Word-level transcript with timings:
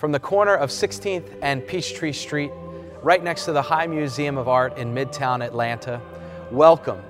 from 0.00 0.12
the 0.12 0.18
corner 0.18 0.54
of 0.54 0.70
16th 0.70 1.28
and 1.42 1.66
Peachtree 1.66 2.12
Street, 2.12 2.50
right 3.02 3.22
next 3.22 3.44
to 3.44 3.52
the 3.52 3.60
High 3.60 3.86
Museum 3.86 4.38
of 4.38 4.48
Art 4.48 4.78
in 4.78 4.94
Midtown 4.94 5.44
Atlanta. 5.44 6.00
Welcome 6.50 7.02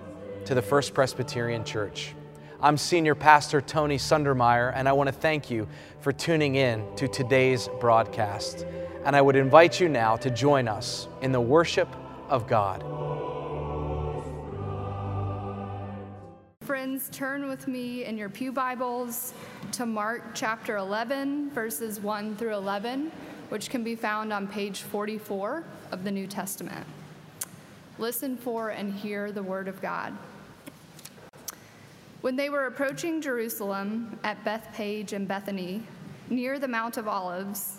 to 0.44 0.56
the 0.56 0.60
First 0.60 0.92
Presbyterian 0.92 1.64
Church. 1.64 2.16
I'm 2.60 2.76
Senior 2.76 3.14
Pastor 3.14 3.60
Tony 3.60 3.96
Sundermeyer, 3.96 4.72
and 4.74 4.88
I 4.88 4.92
want 4.92 5.06
to 5.06 5.12
thank 5.12 5.52
you 5.52 5.68
for 6.00 6.10
tuning 6.10 6.56
in 6.56 6.84
to 6.96 7.06
today's 7.06 7.68
broadcast. 7.78 8.66
And 9.04 9.14
I 9.14 9.20
would 9.20 9.36
invite 9.36 9.78
you 9.78 9.88
now 9.88 10.16
to 10.16 10.28
join 10.28 10.66
us 10.66 11.06
in 11.22 11.30
the 11.30 11.40
worship 11.40 11.88
of 12.28 12.48
God. 12.48 12.82
Friends, 16.62 17.08
turn 17.12 17.48
with 17.48 17.68
me 17.68 18.04
in 18.04 18.18
your 18.18 18.28
Pew 18.28 18.50
Bibles 18.50 19.32
to 19.80 19.86
Mark 19.86 20.34
chapter 20.34 20.76
11, 20.76 21.52
verses 21.52 22.00
1 22.00 22.36
through 22.36 22.52
11, 22.52 23.10
which 23.48 23.70
can 23.70 23.82
be 23.82 23.96
found 23.96 24.30
on 24.30 24.46
page 24.46 24.82
44 24.82 25.64
of 25.90 26.04
the 26.04 26.10
New 26.10 26.26
Testament. 26.26 26.86
Listen 27.98 28.36
for 28.36 28.68
and 28.68 28.92
hear 28.92 29.32
the 29.32 29.42
word 29.42 29.68
of 29.68 29.80
God. 29.80 30.12
When 32.20 32.36
they 32.36 32.50
were 32.50 32.66
approaching 32.66 33.22
Jerusalem 33.22 34.18
at 34.22 34.44
Bethphage 34.44 35.14
and 35.14 35.26
Bethany, 35.26 35.82
near 36.28 36.58
the 36.58 36.68
Mount 36.68 36.98
of 36.98 37.08
Olives, 37.08 37.78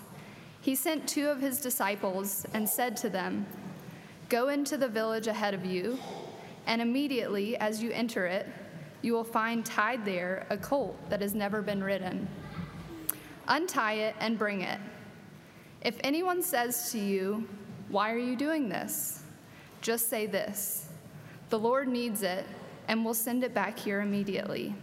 he 0.59 0.73
sent 0.73 1.07
two 1.07 1.27
of 1.27 1.39
his 1.39 1.61
disciples 1.61 2.47
and 2.55 2.67
said 2.67 2.97
to 2.97 3.11
them, 3.11 3.45
Go 4.27 4.47
into 4.47 4.75
the 4.75 4.87
village 4.87 5.27
ahead 5.27 5.53
of 5.53 5.67
you, 5.67 5.99
and 6.65 6.81
immediately 6.81 7.57
as 7.57 7.83
you 7.83 7.91
enter 7.91 8.25
it, 8.25 8.47
you 9.01 9.13
will 9.13 9.23
find 9.23 9.65
tied 9.65 10.05
there 10.05 10.45
a 10.49 10.57
colt 10.57 10.97
that 11.09 11.21
has 11.21 11.33
never 11.33 11.61
been 11.61 11.83
ridden. 11.83 12.27
Untie 13.47 13.93
it 13.93 14.15
and 14.19 14.37
bring 14.37 14.61
it. 14.61 14.79
If 15.81 15.97
anyone 16.03 16.43
says 16.43 16.91
to 16.91 16.99
you, 16.99 17.47
Why 17.89 18.11
are 18.11 18.17
you 18.17 18.35
doing 18.35 18.69
this? 18.69 19.23
just 19.81 20.09
say 20.09 20.27
this 20.27 20.89
The 21.49 21.59
Lord 21.59 21.87
needs 21.87 22.23
it, 22.23 22.45
and 22.87 23.03
we'll 23.03 23.13
send 23.13 23.43
it 23.43 23.53
back 23.53 23.77
here 23.77 24.01
immediately. 24.01 24.75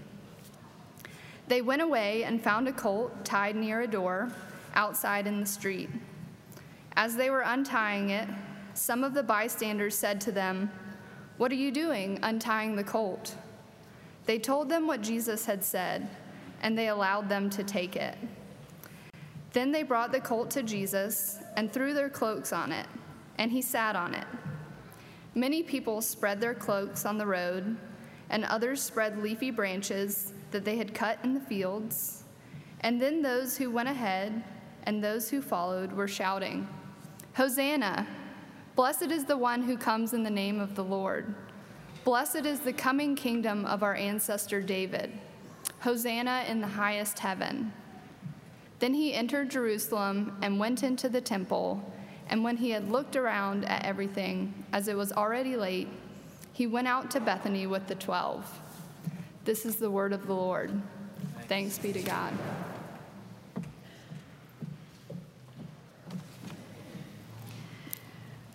They 1.47 1.63
went 1.63 1.83
away 1.83 2.25
and 2.25 2.43
found 2.43 2.69
a 2.69 2.73
colt 2.73 3.25
tied 3.25 3.57
near 3.57 3.81
a 3.81 3.87
door 3.87 4.31
outside 4.75 5.27
in 5.27 5.41
the 5.41 5.47
street. 5.47 5.89
As 6.95 7.17
they 7.17 7.31
were 7.31 7.43
untying 7.43 8.11
it, 8.11 8.29
some 8.75 9.03
of 9.03 9.15
the 9.15 9.23
bystanders 9.23 9.97
said 9.97 10.21
to 10.23 10.33
them, 10.33 10.71
What 11.37 11.51
are 11.53 11.57
you 11.57 11.71
doing 11.71 12.19
untying 12.23 12.77
the 12.77 12.85
colt? 12.85 13.35
They 14.29 14.39
told 14.39 14.69
them 14.69 14.87
what 14.87 15.01
Jesus 15.01 15.47
had 15.47 15.65
said, 15.65 16.07
and 16.61 16.77
they 16.77 16.89
allowed 16.89 17.31
them 17.31 17.49
to 17.49 17.65
take 17.65 17.97
it. 17.97 18.15
Then 19.55 19.73
they 19.73 19.83
brought 19.83 20.13
the 20.13 20.21
colt 20.21 20.51
to 20.51 20.63
Jesus 20.63 21.39
and 21.57 21.73
threw 21.73 21.95
their 21.95 22.11
cloaks 22.11 22.53
on 22.53 22.71
it, 22.71 22.87
and 23.39 23.51
he 23.51 23.63
sat 23.63 23.97
on 23.97 24.15
it. 24.15 24.27
Many 25.35 25.63
people 25.63 26.03
spread 26.03 26.43
their 26.43 26.53
cloaks 26.53 27.07
on 27.07 27.17
the 27.17 27.25
road, 27.25 27.79
and 28.29 28.45
others 28.45 28.83
spread 28.83 29.17
leafy 29.23 29.51
branches 29.51 30.35
that 30.51 30.63
they 30.63 30.77
had 30.77 30.93
cut 30.93 31.19
in 31.25 31.33
the 31.33 31.41
fields. 31.41 32.25
And 32.81 33.01
then 33.01 33.23
those 33.23 33.57
who 33.57 33.71
went 33.71 33.89
ahead 33.89 34.45
and 34.83 35.03
those 35.03 35.31
who 35.31 35.41
followed 35.41 35.91
were 35.91 36.07
shouting, 36.07 36.69
Hosanna! 37.35 38.07
Blessed 38.77 39.11
is 39.11 39.25
the 39.25 39.39
one 39.39 39.63
who 39.63 39.79
comes 39.79 40.13
in 40.13 40.23
the 40.23 40.29
name 40.29 40.61
of 40.61 40.75
the 40.75 40.85
Lord. 40.85 41.35
Blessed 42.09 42.47
is 42.47 42.61
the 42.61 42.73
coming 42.73 43.15
kingdom 43.15 43.67
of 43.67 43.83
our 43.83 43.95
ancestor 43.95 44.63
David. 44.63 45.13
Hosanna 45.81 46.47
in 46.49 46.63
the 46.63 46.67
highest 46.67 47.19
heaven. 47.19 47.71
Then 48.79 48.95
he 48.95 49.13
entered 49.13 49.51
Jerusalem 49.51 50.35
and 50.41 50.59
went 50.59 50.83
into 50.83 51.11
the 51.11 51.21
temple. 51.21 51.85
And 52.31 52.43
when 52.43 52.57
he 52.57 52.71
had 52.71 52.91
looked 52.91 53.15
around 53.15 53.67
at 53.67 53.85
everything, 53.85 54.65
as 54.73 54.89
it 54.89 54.97
was 54.97 55.13
already 55.13 55.55
late, 55.55 55.89
he 56.55 56.67
went 56.67 56.89
out 56.89 57.11
to 57.11 57.21
Bethany 57.21 57.67
with 57.67 57.89
the 57.89 57.95
twelve. 57.95 58.59
This 59.45 59.67
is 59.67 59.77
the 59.77 59.91
word 59.91 60.15
of 60.15 60.27
the 60.27 60.33
Lord. 60.33 60.81
Thanks 61.47 61.77
be 61.77 61.93
to 61.93 62.01
God. 62.01 62.33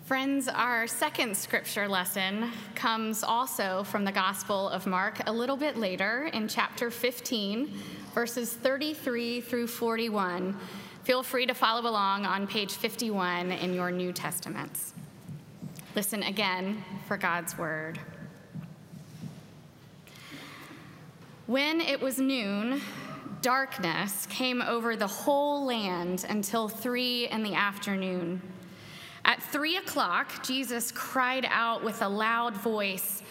Friends, 0.05 0.49
our 0.49 0.85
second 0.85 1.37
scripture 1.37 1.87
lesson 1.87 2.51
comes 2.75 3.23
also 3.23 3.85
from 3.85 4.03
the 4.03 4.11
Gospel 4.11 4.67
of 4.67 4.85
Mark 4.85 5.21
a 5.27 5.31
little 5.31 5.55
bit 5.55 5.77
later 5.77 6.29
in 6.33 6.49
chapter 6.49 6.91
15, 6.91 7.71
verses 8.13 8.51
33 8.51 9.39
through 9.39 9.67
41. 9.67 10.57
Feel 11.05 11.23
free 11.23 11.45
to 11.45 11.53
follow 11.53 11.89
along 11.89 12.25
on 12.25 12.47
page 12.47 12.73
51 12.73 13.53
in 13.53 13.73
your 13.73 13.91
New 13.91 14.11
Testaments. 14.11 14.93
Listen 15.95 16.21
again 16.23 16.83
for 17.07 17.15
God's 17.15 17.57
word. 17.57 17.97
When 21.47 21.79
it 21.79 22.01
was 22.01 22.19
noon, 22.19 22.81
darkness 23.41 24.25
came 24.25 24.61
over 24.61 24.97
the 24.97 25.07
whole 25.07 25.63
land 25.63 26.25
until 26.27 26.67
three 26.67 27.29
in 27.29 27.41
the 27.41 27.53
afternoon. 27.53 28.41
At 29.25 29.41
three 29.41 29.77
o'clock, 29.77 30.43
Jesus 30.43 30.91
cried 30.91 31.47
out 31.49 31.83
with 31.83 32.01
a 32.01 32.09
loud 32.09 32.55
voice, 32.57 33.23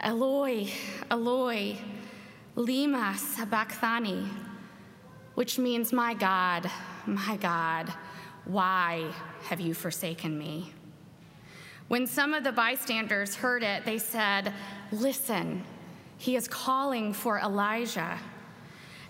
Eloi, 0.00 0.68
Eloi, 1.10 1.76
lema 2.56 3.16
sabachthani, 3.16 4.28
which 5.34 5.58
means, 5.58 5.92
My 5.92 6.14
God, 6.14 6.70
my 7.06 7.36
God, 7.36 7.92
why 8.44 9.12
have 9.44 9.60
you 9.60 9.74
forsaken 9.74 10.38
me? 10.38 10.72
When 11.88 12.06
some 12.06 12.34
of 12.34 12.44
the 12.44 12.52
bystanders 12.52 13.34
heard 13.34 13.62
it, 13.62 13.84
they 13.84 13.98
said, 13.98 14.52
Listen, 14.92 15.64
he 16.18 16.36
is 16.36 16.48
calling 16.48 17.12
for 17.12 17.38
Elijah. 17.38 18.18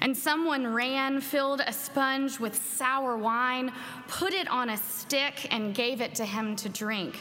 And 0.00 0.16
someone 0.16 0.66
ran, 0.66 1.20
filled 1.20 1.62
a 1.66 1.72
sponge 1.72 2.38
with 2.38 2.54
sour 2.54 3.16
wine, 3.16 3.72
put 4.08 4.32
it 4.32 4.48
on 4.48 4.70
a 4.70 4.76
stick, 4.76 5.48
and 5.50 5.74
gave 5.74 6.00
it 6.00 6.14
to 6.16 6.24
him 6.24 6.54
to 6.56 6.68
drink, 6.68 7.18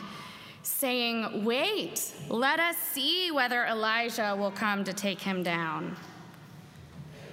saying, 0.61 1.45
Wait, 1.45 2.13
let 2.29 2.59
us 2.59 2.77
see 2.77 3.31
whether 3.31 3.65
Elijah 3.65 4.35
will 4.37 4.51
come 4.51 4.83
to 4.83 4.93
take 4.93 5.21
him 5.21 5.41
down. 5.41 5.95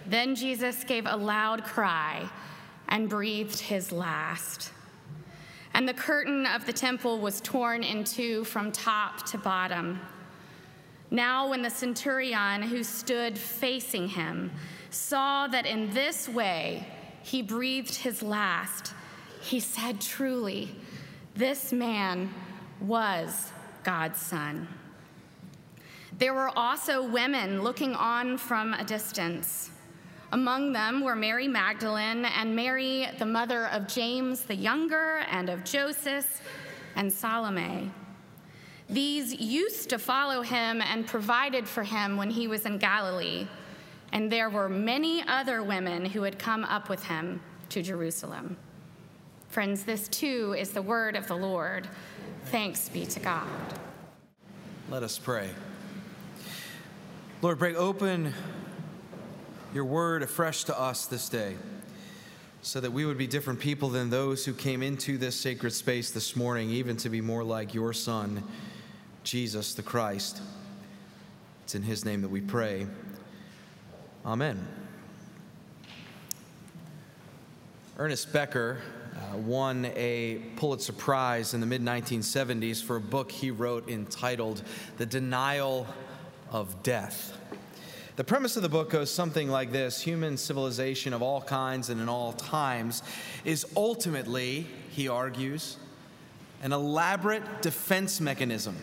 Then 0.06 0.34
Jesus 0.34 0.84
gave 0.84 1.06
a 1.06 1.16
loud 1.16 1.64
cry 1.64 2.28
and 2.88 3.08
breathed 3.08 3.58
his 3.58 3.90
last. 3.90 4.72
And 5.74 5.88
the 5.88 5.94
curtain 5.94 6.46
of 6.46 6.66
the 6.66 6.72
temple 6.72 7.18
was 7.18 7.40
torn 7.40 7.82
in 7.82 8.04
two 8.04 8.44
from 8.44 8.70
top 8.70 9.24
to 9.26 9.38
bottom. 9.38 10.00
Now, 11.10 11.48
when 11.48 11.62
the 11.62 11.70
centurion 11.70 12.62
who 12.62 12.82
stood 12.82 13.38
facing 13.38 14.08
him, 14.08 14.50
saw 14.94 15.46
that 15.48 15.66
in 15.66 15.90
this 15.90 16.28
way 16.28 16.86
he 17.22 17.42
breathed 17.42 17.94
his 17.94 18.22
last, 18.22 18.94
he 19.40 19.60
said, 19.60 20.00
Truly, 20.00 20.74
this 21.34 21.72
man 21.72 22.32
was 22.80 23.50
God's 23.84 24.18
son. 24.18 24.68
There 26.18 26.34
were 26.34 26.56
also 26.56 27.02
women 27.02 27.62
looking 27.62 27.94
on 27.94 28.36
from 28.36 28.74
a 28.74 28.84
distance. 28.84 29.70
Among 30.30 30.72
them 30.72 31.02
were 31.02 31.16
Mary 31.16 31.48
Magdalene 31.48 32.24
and 32.24 32.54
Mary, 32.54 33.08
the 33.18 33.26
mother 33.26 33.66
of 33.66 33.88
James 33.88 34.42
the 34.42 34.54
younger 34.54 35.18
and 35.30 35.48
of 35.48 35.64
Joseph 35.64 36.40
and 36.96 37.12
Salome. 37.12 37.90
These 38.88 39.34
used 39.34 39.90
to 39.90 39.98
follow 39.98 40.42
him 40.42 40.82
and 40.82 41.06
provided 41.06 41.66
for 41.66 41.82
him 41.82 42.16
when 42.16 42.30
he 42.30 42.46
was 42.46 42.66
in 42.66 42.78
Galilee 42.78 43.46
and 44.12 44.30
there 44.30 44.50
were 44.50 44.68
many 44.68 45.22
other 45.26 45.62
women 45.62 46.04
who 46.04 46.22
had 46.22 46.38
come 46.38 46.64
up 46.64 46.88
with 46.88 47.04
him 47.04 47.40
to 47.70 47.82
Jerusalem. 47.82 48.56
Friends, 49.48 49.84
this 49.84 50.08
too 50.08 50.54
is 50.58 50.70
the 50.70 50.82
word 50.82 51.16
of 51.16 51.26
the 51.26 51.36
Lord. 51.36 51.88
Thanks 52.46 52.88
be 52.88 53.06
to 53.06 53.20
God. 53.20 53.48
Let 54.90 55.02
us 55.02 55.18
pray. 55.18 55.50
Lord, 57.40 57.58
break 57.58 57.76
open 57.76 58.34
your 59.74 59.84
word 59.84 60.22
afresh 60.22 60.64
to 60.64 60.78
us 60.78 61.06
this 61.06 61.28
day 61.28 61.56
so 62.60 62.78
that 62.78 62.92
we 62.92 63.04
would 63.04 63.18
be 63.18 63.26
different 63.26 63.58
people 63.58 63.88
than 63.88 64.10
those 64.10 64.44
who 64.44 64.52
came 64.52 64.82
into 64.82 65.18
this 65.18 65.34
sacred 65.34 65.72
space 65.72 66.10
this 66.10 66.36
morning, 66.36 66.70
even 66.70 66.96
to 66.98 67.08
be 67.08 67.20
more 67.20 67.42
like 67.42 67.74
your 67.74 67.92
Son, 67.92 68.42
Jesus 69.24 69.74
the 69.74 69.82
Christ. 69.82 70.40
It's 71.64 71.74
in 71.74 71.82
his 71.82 72.04
name 72.04 72.22
that 72.22 72.28
we 72.28 72.40
pray. 72.40 72.86
Amen. 74.24 74.64
Ernest 77.98 78.32
Becker 78.32 78.78
uh, 79.16 79.36
won 79.38 79.86
a 79.96 80.40
Pulitzer 80.54 80.92
Prize 80.92 81.54
in 81.54 81.60
the 81.60 81.66
mid 81.66 81.82
1970s 81.82 82.80
for 82.84 82.96
a 82.96 83.00
book 83.00 83.32
he 83.32 83.50
wrote 83.50 83.88
entitled 83.88 84.62
The 84.98 85.06
Denial 85.06 85.88
of 86.52 86.84
Death. 86.84 87.36
The 88.14 88.22
premise 88.22 88.56
of 88.56 88.62
the 88.62 88.68
book 88.68 88.90
goes 88.90 89.10
something 89.10 89.48
like 89.48 89.72
this 89.72 90.00
Human 90.02 90.36
civilization 90.36 91.14
of 91.14 91.20
all 91.20 91.40
kinds 91.40 91.90
and 91.90 92.00
in 92.00 92.08
all 92.08 92.32
times 92.32 93.02
is 93.44 93.66
ultimately, 93.76 94.68
he 94.90 95.08
argues, 95.08 95.78
an 96.62 96.72
elaborate 96.72 97.60
defense 97.60 98.20
mechanism 98.20 98.76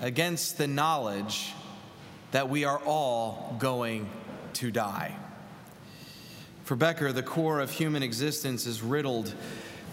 against 0.00 0.58
the 0.58 0.66
knowledge 0.66 1.52
that 2.32 2.48
we 2.48 2.64
are 2.64 2.78
all 2.78 3.56
going 3.58 4.08
to 4.54 4.70
die. 4.70 5.16
For 6.64 6.76
Becker, 6.76 7.12
the 7.12 7.22
core 7.22 7.60
of 7.60 7.70
human 7.70 8.02
existence 8.02 8.66
is 8.66 8.82
riddled 8.82 9.32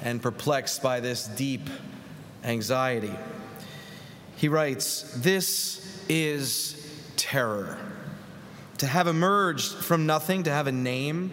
and 0.03 0.21
perplexed 0.21 0.83
by 0.83 0.99
this 0.99 1.27
deep 1.27 1.69
anxiety. 2.43 3.13
He 4.35 4.49
writes, 4.49 5.13
This 5.17 6.03
is 6.09 6.81
terror 7.15 7.77
to 8.77 8.87
have 8.87 9.07
emerged 9.07 9.73
from 9.73 10.05
nothing, 10.05 10.43
to 10.43 10.51
have 10.51 10.67
a 10.67 10.71
name, 10.71 11.31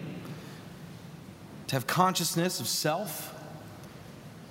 to 1.67 1.75
have 1.75 1.87
consciousness 1.87 2.59
of 2.61 2.67
self, 2.67 3.33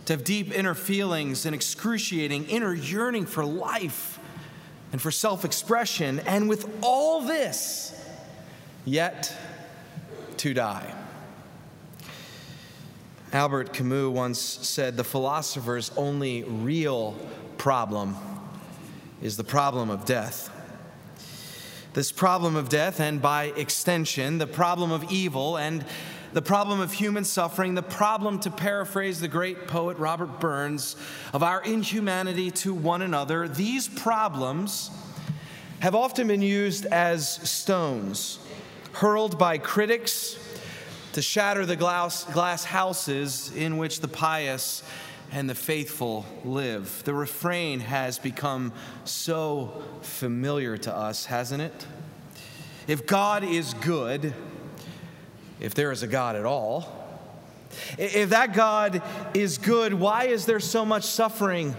to 0.04 0.12
have 0.12 0.24
deep 0.24 0.52
inner 0.52 0.74
feelings 0.74 1.46
and 1.46 1.54
excruciating 1.54 2.44
inner 2.46 2.74
yearning 2.74 3.24
for 3.24 3.44
life 3.44 4.11
and 4.92 5.00
for 5.00 5.10
self 5.10 5.44
expression, 5.44 6.20
and 6.20 6.48
with 6.48 6.68
all 6.82 7.22
this, 7.22 7.98
yet 8.84 9.34
to 10.36 10.54
die. 10.54 10.94
Albert 13.32 13.72
Camus 13.72 14.08
once 14.08 14.38
said 14.38 14.98
the 14.98 15.04
philosopher's 15.04 15.90
only 15.96 16.42
real 16.42 17.16
problem 17.56 18.14
is 19.22 19.38
the 19.38 19.44
problem 19.44 19.88
of 19.88 20.04
death. 20.04 20.50
This 21.94 22.12
problem 22.12 22.56
of 22.56 22.68
death, 22.68 23.00
and 23.00 23.22
by 23.22 23.44
extension, 23.56 24.36
the 24.38 24.46
problem 24.46 24.90
of 24.90 25.10
evil 25.10 25.56
and 25.56 25.84
the 26.32 26.42
problem 26.42 26.80
of 26.80 26.92
human 26.92 27.24
suffering, 27.24 27.74
the 27.74 27.82
problem, 27.82 28.38
to 28.40 28.50
paraphrase 28.50 29.20
the 29.20 29.28
great 29.28 29.66
poet 29.66 29.98
Robert 29.98 30.40
Burns, 30.40 30.96
of 31.32 31.42
our 31.42 31.62
inhumanity 31.62 32.50
to 32.50 32.72
one 32.72 33.02
another, 33.02 33.48
these 33.48 33.88
problems 33.88 34.90
have 35.80 35.94
often 35.94 36.28
been 36.28 36.42
used 36.42 36.86
as 36.86 37.28
stones 37.48 38.38
hurled 38.92 39.38
by 39.38 39.58
critics 39.58 40.38
to 41.12 41.20
shatter 41.20 41.66
the 41.66 41.76
glass, 41.76 42.24
glass 42.24 42.64
houses 42.64 43.52
in 43.54 43.76
which 43.76 44.00
the 44.00 44.08
pious 44.08 44.82
and 45.32 45.48
the 45.48 45.54
faithful 45.54 46.24
live. 46.44 47.02
The 47.04 47.14
refrain 47.14 47.80
has 47.80 48.18
become 48.18 48.72
so 49.04 49.82
familiar 50.02 50.76
to 50.78 50.94
us, 50.94 51.26
hasn't 51.26 51.62
it? 51.62 51.86
If 52.86 53.06
God 53.06 53.44
is 53.44 53.74
good, 53.74 54.34
if 55.62 55.74
there 55.74 55.92
is 55.92 56.02
a 56.02 56.06
God 56.06 56.36
at 56.36 56.44
all, 56.44 56.86
if 57.96 58.30
that 58.30 58.52
God 58.52 59.00
is 59.32 59.56
good, 59.56 59.94
why 59.94 60.24
is 60.24 60.44
there 60.44 60.60
so 60.60 60.84
much 60.84 61.04
suffering 61.04 61.74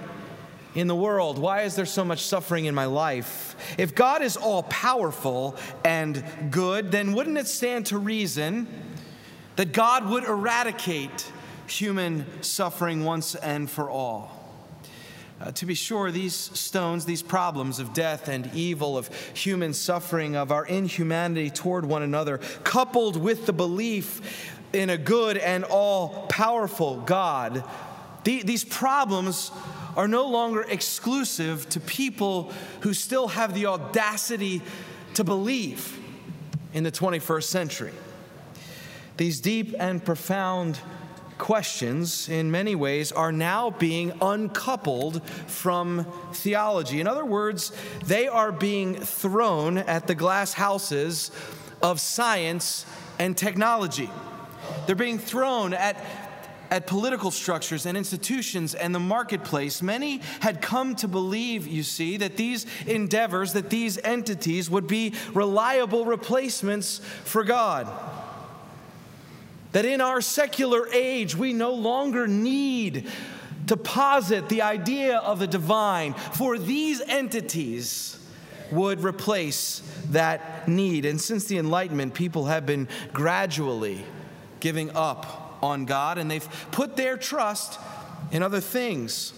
in 0.74 0.88
the 0.88 0.95
world? 0.95 1.38
Why 1.38 1.62
is 1.62 1.75
there 1.75 1.85
so 1.85 2.03
much 2.03 2.21
suffering 2.21 2.65
in 2.65 2.74
my 2.74 2.85
life? 2.85 3.56
If 3.77 3.94
God 3.94 4.24
is 4.24 4.38
all 4.38 4.63
powerful 4.63 5.56
and 5.83 6.24
good, 6.50 6.91
then 6.91 7.13
wouldn't 7.13 7.38
it 7.38 7.47
stand 7.47 7.88
to 7.88 8.00
reason 8.00 8.68
that 9.56 9.71
God 9.71 10.09
would 10.09 10.24
eradicate 10.24 11.31
human 11.68 12.25
suffering 12.41 13.03
once 13.03 13.35
and 13.35 13.69
for 13.69 13.89
all. 13.89 14.43
Uh, 15.44 15.51
to 15.51 15.66
be 15.66 15.74
sure, 15.74 16.10
these 16.10 16.34
stones, 16.34 17.04
these 17.04 17.22
problems 17.22 17.80
of 17.80 17.94
death 17.94 18.30
and 18.30 18.50
evil, 18.54 18.98
of 18.98 19.13
human 19.36 19.74
suffering, 19.74 20.38
of 20.38 20.54
our 20.54 20.66
inhumanity 20.66 21.50
toward 21.50 21.84
one 21.86 22.01
another, 22.01 22.38
coupled 22.63 23.18
with 23.18 23.45
the 23.45 23.51
belief 23.51 24.56
in 24.72 24.90
a 24.90 24.98
good 24.98 25.36
and 25.36 25.66
all 25.66 26.28
powerful 26.30 27.01
God, 27.01 27.62
the, 28.24 28.42
these 28.44 28.63
problems 28.63 29.51
are 29.98 30.07
no 30.07 30.30
longer 30.30 30.62
exclusive 30.62 31.68
to 31.69 31.81
people 31.81 32.54
who 32.80 32.94
still 32.94 33.28
have 33.28 33.54
the 33.54 33.66
audacity 33.66 34.62
to 35.16 35.25
believe 35.25 36.00
in 36.72 36.86
the 36.86 36.92
21st 36.92 37.44
century. 37.44 37.94
These 39.18 39.42
deep 39.42 39.75
and 39.78 40.04
profound 40.04 40.80
questions, 41.44 42.30
in 42.30 42.50
many 42.50 42.74
ways, 42.74 43.12
are 43.12 43.34
now 43.34 43.69
being 43.72 44.13
uncoupled 44.22 45.22
from 45.45 46.06
theology. 46.31 47.01
In 47.01 47.07
other 47.07 47.25
words, 47.25 47.74
they 48.06 48.30
are 48.30 48.50
being 48.50 48.95
thrown 48.95 49.78
at 49.78 50.07
the 50.07 50.16
glass 50.16 50.54
houses 50.54 51.31
of 51.81 52.00
science 52.00 52.86
and 53.19 53.36
technology. 53.36 54.10
They're 54.88 54.95
being 54.95 55.19
thrown 55.19 55.74
at 55.74 55.98
at 56.72 56.88
political 56.88 57.30
structures 57.30 57.86
and 57.86 57.95
institutions 57.95 58.74
and 58.74 58.95
the 58.95 59.00
marketplace, 59.00 59.84
many 59.84 60.22
had 60.40 60.60
come 60.60 60.95
to 60.95 61.07
believe, 61.07 61.68
you 61.68 61.84
see, 61.84 62.18
that 62.18 62.36
these 62.36 62.66
endeavors, 62.88 63.54
that 63.54 63.69
these 63.69 64.00
entities 64.00 64.72
would 64.72 64.88
be 64.88 65.13
reliable 65.36 66.06
replacements 66.06 67.00
for 67.25 67.44
God. 67.44 67.88
That 69.73 69.85
in 69.85 70.01
our 70.01 70.21
secular 70.21 70.87
age, 70.93 71.35
we 71.35 71.53
no 71.53 71.73
longer 71.73 72.27
need 72.27 73.07
to 73.67 73.77
posit 73.77 74.49
the 74.49 74.61
idea 74.61 75.17
of 75.17 75.39
the 75.39 75.47
divine, 75.47 76.13
for 76.13 76.57
these 76.57 77.01
entities 77.01 78.17
would 78.71 79.03
replace 79.03 79.81
that 80.09 80.67
need. 80.67 81.05
And 81.05 81.19
since 81.19 81.45
the 81.45 81.57
Enlightenment, 81.57 82.13
people 82.13 82.45
have 82.45 82.65
been 82.65 82.87
gradually 83.13 84.03
giving 84.59 84.95
up 84.95 85.57
on 85.61 85.85
God 85.85 86.17
and 86.17 86.29
they've 86.29 86.47
put 86.71 86.95
their 86.95 87.17
trust 87.17 87.79
in 88.31 88.43
other 88.43 88.59
things, 88.59 89.33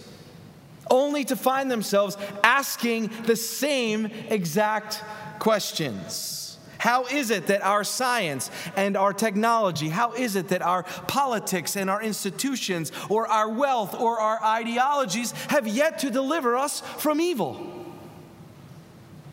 only 0.90 1.24
to 1.24 1.36
find 1.36 1.70
themselves 1.70 2.16
asking 2.42 3.10
the 3.24 3.36
same 3.36 4.06
exact 4.28 5.02
questions. 5.38 6.45
How 6.78 7.06
is 7.06 7.30
it 7.30 7.46
that 7.46 7.62
our 7.62 7.84
science 7.84 8.50
and 8.76 8.96
our 8.96 9.12
technology, 9.12 9.88
how 9.88 10.12
is 10.12 10.36
it 10.36 10.48
that 10.48 10.62
our 10.62 10.82
politics 10.82 11.76
and 11.76 11.88
our 11.88 12.02
institutions 12.02 12.92
or 13.08 13.26
our 13.26 13.48
wealth 13.48 13.94
or 13.98 14.20
our 14.20 14.42
ideologies 14.42 15.32
have 15.48 15.66
yet 15.66 16.00
to 16.00 16.10
deliver 16.10 16.56
us 16.56 16.80
from 16.80 17.20
evil? 17.20 17.72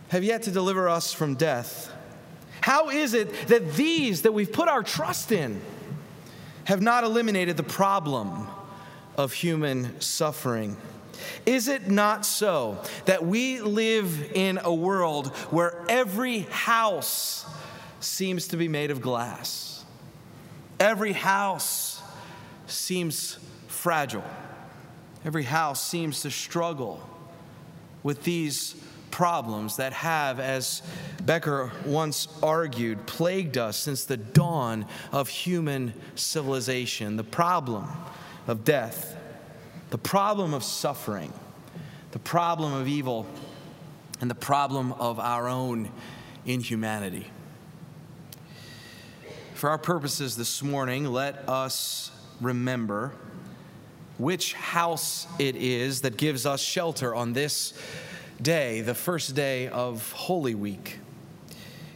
Have 0.09 0.23
yet 0.23 0.43
to 0.43 0.51
deliver 0.51 0.87
us 0.87 1.11
from 1.11 1.35
death? 1.35 1.91
How 2.61 2.89
is 2.89 3.13
it 3.13 3.47
that 3.47 3.73
these 3.73 4.21
that 4.21 4.31
we've 4.31 4.51
put 4.51 4.69
our 4.69 4.83
trust 4.83 5.31
in 5.31 5.59
have 6.65 6.81
not 6.81 7.03
eliminated 7.03 7.57
the 7.57 7.63
problem 7.63 8.47
of 9.17 9.33
human 9.33 9.99
suffering? 9.99 10.77
Is 11.45 11.67
it 11.67 11.89
not 11.89 12.25
so 12.25 12.81
that 13.05 13.25
we 13.25 13.61
live 13.61 14.31
in 14.33 14.59
a 14.63 14.73
world 14.73 15.27
where 15.49 15.83
every 15.89 16.39
house 16.39 17.45
seems 17.99 18.47
to 18.49 18.57
be 18.57 18.67
made 18.67 18.91
of 18.91 19.01
glass? 19.01 19.85
Every 20.79 21.13
house 21.13 22.01
seems 22.67 23.37
fragile. 23.67 24.23
Every 25.25 25.43
house 25.43 25.85
seems 25.85 26.21
to 26.21 26.31
struggle 26.31 27.01
with 28.03 28.23
these 28.23 28.75
problems 29.11 29.77
that 29.77 29.93
have, 29.93 30.39
as 30.39 30.81
Becker 31.23 31.71
once 31.85 32.27
argued, 32.41 33.05
plagued 33.05 33.57
us 33.57 33.77
since 33.77 34.05
the 34.05 34.17
dawn 34.17 34.85
of 35.11 35.29
human 35.29 35.93
civilization 36.15 37.15
the 37.15 37.23
problem 37.23 37.87
of 38.47 38.65
death 38.65 39.15
the 39.93 39.97
problem 39.99 40.55
of 40.55 40.63
suffering, 40.63 41.31
the 42.13 42.17
problem 42.17 42.73
of 42.73 42.87
evil, 42.87 43.27
and 44.21 44.27
the 44.27 44.33
problem 44.33 44.91
of 44.93 45.19
our 45.19 45.47
own 45.47 45.87
inhumanity. 46.47 47.27
For 49.53 49.69
our 49.69 49.77
purposes 49.77 50.35
this 50.35 50.63
morning, 50.63 51.05
let 51.05 51.47
us 51.47 52.09
remember 52.41 53.11
which 54.17 54.53
house 54.53 55.27
it 55.37 55.55
is 55.55 56.01
that 56.01 56.17
gives 56.17 56.47
us 56.47 56.59
shelter 56.59 57.13
on 57.13 57.33
this 57.33 57.79
day, 58.41 58.81
the 58.81 58.95
first 58.95 59.35
day 59.35 59.67
of 59.67 60.11
Holy 60.13 60.55
Week. 60.55 60.97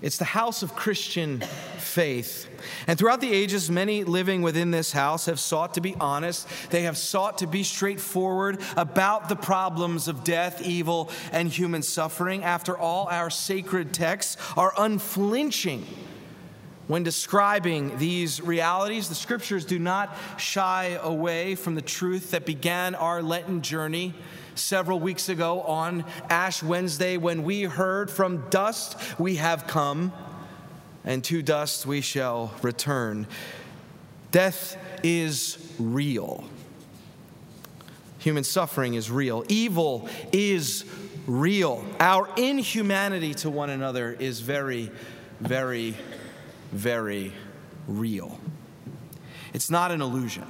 It's 0.02 0.18
the 0.18 0.26
house 0.26 0.62
of 0.62 0.76
Christian 0.76 1.42
faith. 1.78 2.48
And 2.86 3.00
throughout 3.00 3.20
the 3.20 3.34
ages, 3.34 3.72
many 3.72 4.04
living 4.04 4.44
within 4.44 4.70
this 4.70 4.92
house 4.92 5.26
have 5.26 5.40
sought 5.40 5.74
to 5.74 5.82
be 5.82 5.96
honest. 6.00 6.48
They 6.70 6.84
have 6.84 6.98
sought 6.98 7.40
to 7.40 7.48
be 7.48 7.64
straightforward 7.64 8.60
about 8.76 9.28
the 9.28 9.36
problems 9.36 10.08
of 10.08 10.24
death, 10.24 10.62
evil, 10.62 11.10
and 11.32 11.50
human 11.50 11.82
suffering. 11.82 12.44
After 12.44 12.78
all, 12.78 13.08
our 13.10 13.32
sacred 13.32 13.94
texts 13.94 14.38
are 14.56 14.74
unflinching 14.78 15.86
when 16.88 17.04
describing 17.04 17.98
these 17.98 18.40
realities. 18.42 19.10
The 19.10 19.16
scriptures 19.16 19.66
do 19.66 19.80
not 19.80 20.16
shy 20.38 21.00
away 21.02 21.56
from 21.56 21.76
the 21.76 21.82
truth 21.82 22.32
that 22.32 22.46
began 22.46 22.94
our 22.96 23.24
Lenten 23.24 23.62
journey 23.62 24.14
several 24.58 25.00
weeks 25.00 25.30
ago 25.30 25.62
on 25.62 26.04
Ash 26.30 26.62
Wednesday 26.62 27.18
when 27.18 27.44
we 27.44 27.64
heard, 27.64 28.10
From 28.12 28.50
dust 28.50 28.98
we 29.20 29.38
have 29.38 29.68
come, 29.68 30.12
and 31.06 31.24
to 31.26 31.42
dust 31.42 31.86
we 31.86 32.02
shall 32.02 32.54
return. 32.62 33.28
Death 34.32 34.78
is 35.04 35.58
real. 35.80 36.44
Human 38.20 38.44
suffering 38.44 38.96
is 38.96 39.10
real. 39.10 39.46
Evil 39.48 40.10
is 40.32 40.84
real. 41.28 41.86
Our 42.00 42.28
inhumanity 42.36 43.34
to 43.36 43.50
one 43.50 43.70
another 43.70 44.12
is 44.12 44.42
very, 44.42 44.92
very, 45.40 45.96
very 46.72 47.32
real. 47.88 48.40
It's 49.54 49.70
not 49.70 49.92
an 49.92 50.02
illusion. 50.02 50.46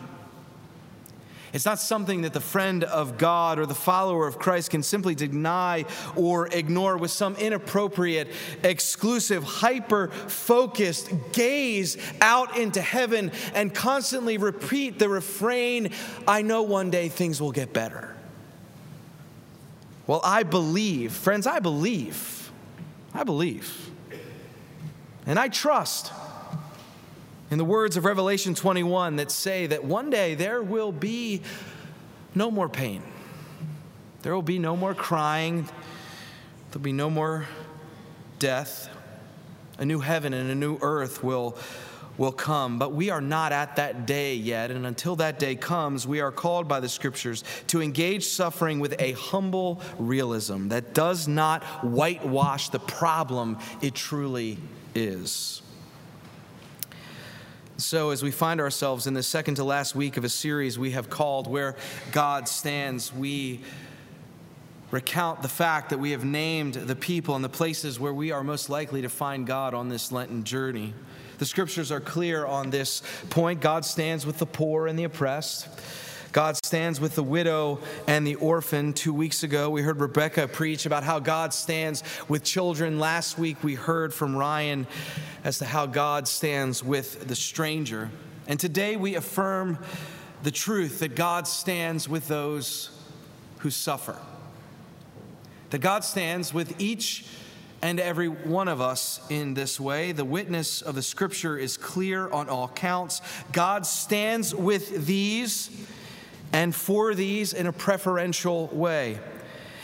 It's 1.53 1.65
not 1.65 1.79
something 1.79 2.21
that 2.21 2.33
the 2.33 2.41
friend 2.41 2.83
of 2.83 3.17
God 3.17 3.59
or 3.59 3.65
the 3.65 3.75
follower 3.75 4.27
of 4.27 4.37
Christ 4.37 4.71
can 4.71 4.83
simply 4.83 5.15
deny 5.15 5.85
or 6.15 6.47
ignore 6.47 6.97
with 6.97 7.11
some 7.11 7.35
inappropriate, 7.35 8.27
exclusive, 8.63 9.43
hyper 9.43 10.09
focused 10.09 11.11
gaze 11.31 11.97
out 12.21 12.57
into 12.57 12.81
heaven 12.81 13.31
and 13.53 13.73
constantly 13.73 14.37
repeat 14.37 14.99
the 14.99 15.09
refrain 15.09 15.91
I 16.27 16.41
know 16.41 16.63
one 16.63 16.89
day 16.89 17.09
things 17.09 17.41
will 17.41 17.51
get 17.51 17.73
better. 17.73 18.13
Well, 20.05 20.21
I 20.23 20.43
believe, 20.43 21.11
friends, 21.11 21.47
I 21.47 21.59
believe. 21.59 22.51
I 23.13 23.23
believe. 23.23 23.89
And 25.25 25.37
I 25.37 25.49
trust 25.49 26.11
in 27.49 27.57
the 27.57 27.65
words 27.65 27.95
of 27.95 28.05
Revelation 28.05 28.55
21 28.55 29.17
that 29.17 29.31
say 29.31 29.67
that 29.67 29.83
one 29.83 30.09
day 30.09 30.35
there 30.35 30.61
will 30.61 30.91
be 30.91 31.41
no 32.35 32.51
more 32.51 32.69
pain, 32.69 33.01
there 34.21 34.33
will 34.33 34.41
be 34.41 34.59
no 34.59 34.75
more 34.75 34.93
crying, 34.93 35.67
there'll 36.71 36.83
be 36.83 36.91
no 36.91 37.09
more 37.09 37.47
death. 38.39 38.89
A 39.79 39.85
new 39.85 39.99
heaven 39.99 40.33
and 40.33 40.49
a 40.49 40.55
new 40.55 40.79
earth 40.81 41.23
will, 41.23 41.55
will 42.17 42.31
come. 42.31 42.79
But 42.79 42.93
we 42.93 43.11
are 43.11 43.21
not 43.21 43.51
at 43.51 43.75
that 43.75 44.07
day 44.07 44.33
yet. 44.33 44.71
And 44.71 44.87
until 44.87 45.15
that 45.17 45.37
day 45.37 45.55
comes, 45.55 46.07
we 46.07 46.19
are 46.19 46.31
called 46.31 46.67
by 46.67 46.79
the 46.79 46.89
scriptures 46.89 47.43
to 47.67 47.81
engage 47.81 48.25
suffering 48.25 48.79
with 48.79 48.99
a 48.99 49.11
humble 49.11 49.81
realism 49.99 50.69
that 50.69 50.95
does 50.95 51.27
not 51.27 51.63
whitewash 51.83 52.69
the 52.69 52.79
problem 52.79 53.59
it 53.81 53.93
truly 53.93 54.57
is. 54.95 55.61
So, 57.79 58.10
as 58.10 58.24
we 58.24 58.31
find 58.31 58.60
ourselves 58.60 59.05
in 59.05 59.13
the 59.13 59.22
second 59.22 59.55
to 59.55 59.63
last 59.63 59.93
week 59.93 60.17
of 60.17 60.24
a 60.24 60.29
series 60.29 60.79
we 60.79 60.91
have 60.91 61.12
called 61.12 61.46
Where 61.46 61.75
God 62.12 62.48
Stands, 62.48 63.13
we 63.13 63.60
recount 64.89 65.43
the 65.43 65.48
fact 65.48 65.91
that 65.91 66.00
we 66.00 66.10
have 66.10 66.25
named 66.25 66.74
the 66.74 66.96
people 66.96 67.36
and 67.36 67.46
the 67.46 67.50
places 67.50 68.00
where 68.00 68.15
we 68.15 68.31
are 68.31 68.43
most 68.43 68.72
likely 68.72 69.03
to 69.03 69.10
find 69.10 69.46
God 69.46 69.75
on 69.75 69.89
this 69.89 70.12
Lenten 70.12 70.43
journey. 70.43 70.96
The 71.38 71.46
scriptures 71.46 71.91
are 71.91 72.00
clear 72.00 72.48
on 72.48 72.72
this 72.72 73.03
point. 73.29 73.62
God 73.62 73.86
stands 73.86 74.25
with 74.25 74.39
the 74.39 74.48
poor 74.48 74.88
and 74.88 74.98
the 74.98 75.03
oppressed. 75.03 75.67
God 76.31 76.57
stands 76.63 77.00
with 77.00 77.15
the 77.15 77.24
widow 77.24 77.79
and 78.07 78.25
the 78.25 78.36
orphan. 78.36 78.93
Two 78.93 79.13
weeks 79.13 79.43
ago, 79.43 79.69
we 79.69 79.81
heard 79.81 80.00
Rebecca 80.00 80.48
preach 80.48 80.86
about 80.86 81.03
how 81.03 81.19
God 81.19 81.53
stands 81.53 82.03
with 82.27 82.43
children. 82.43 83.00
Last 83.00 83.38
week, 83.38 83.63
we 83.63 83.75
heard 83.75 84.13
from 84.13 84.36
Ryan 84.36 84.88
as 85.43 85.60
to 85.60 85.65
how 85.65 85.86
God 85.86 86.27
stands 86.27 86.84
with 86.84 87.27
the 87.27 87.36
stranger. 87.36 88.10
And 88.48 88.60
today, 88.60 88.96
we 88.96 89.15
affirm 89.15 89.79
the 90.43 90.51
truth 90.51 91.00
that 91.00 91.15
God 91.15 91.48
stands 91.48 92.07
with 92.07 92.27
those 92.27 92.91
who 93.60 93.69
suffer. 93.69 94.17
That 95.72 95.79
God 95.79 96.03
stands 96.03 96.53
with 96.53 96.79
each 96.79 97.25
and 97.81 98.00
every 98.00 98.27
one 98.27 98.67
of 98.67 98.81
us 98.81 99.22
in 99.29 99.53
this 99.53 99.79
way. 99.79 100.12
The 100.12 100.25
witness 100.25 100.81
of 100.81 100.96
the 100.96 101.01
scripture 101.01 101.57
is 101.57 101.77
clear 101.77 102.29
on 102.29 102.50
all 102.50 102.67
counts. 102.67 103.22
God 103.51 103.86
stands 103.86 104.53
with 104.53 105.05
these 105.05 105.69
and 106.53 106.73
for 106.73 107.13
these 107.13 107.53
in 107.53 107.67
a 107.67 107.73
preferential 107.73 108.67
way. 108.67 109.19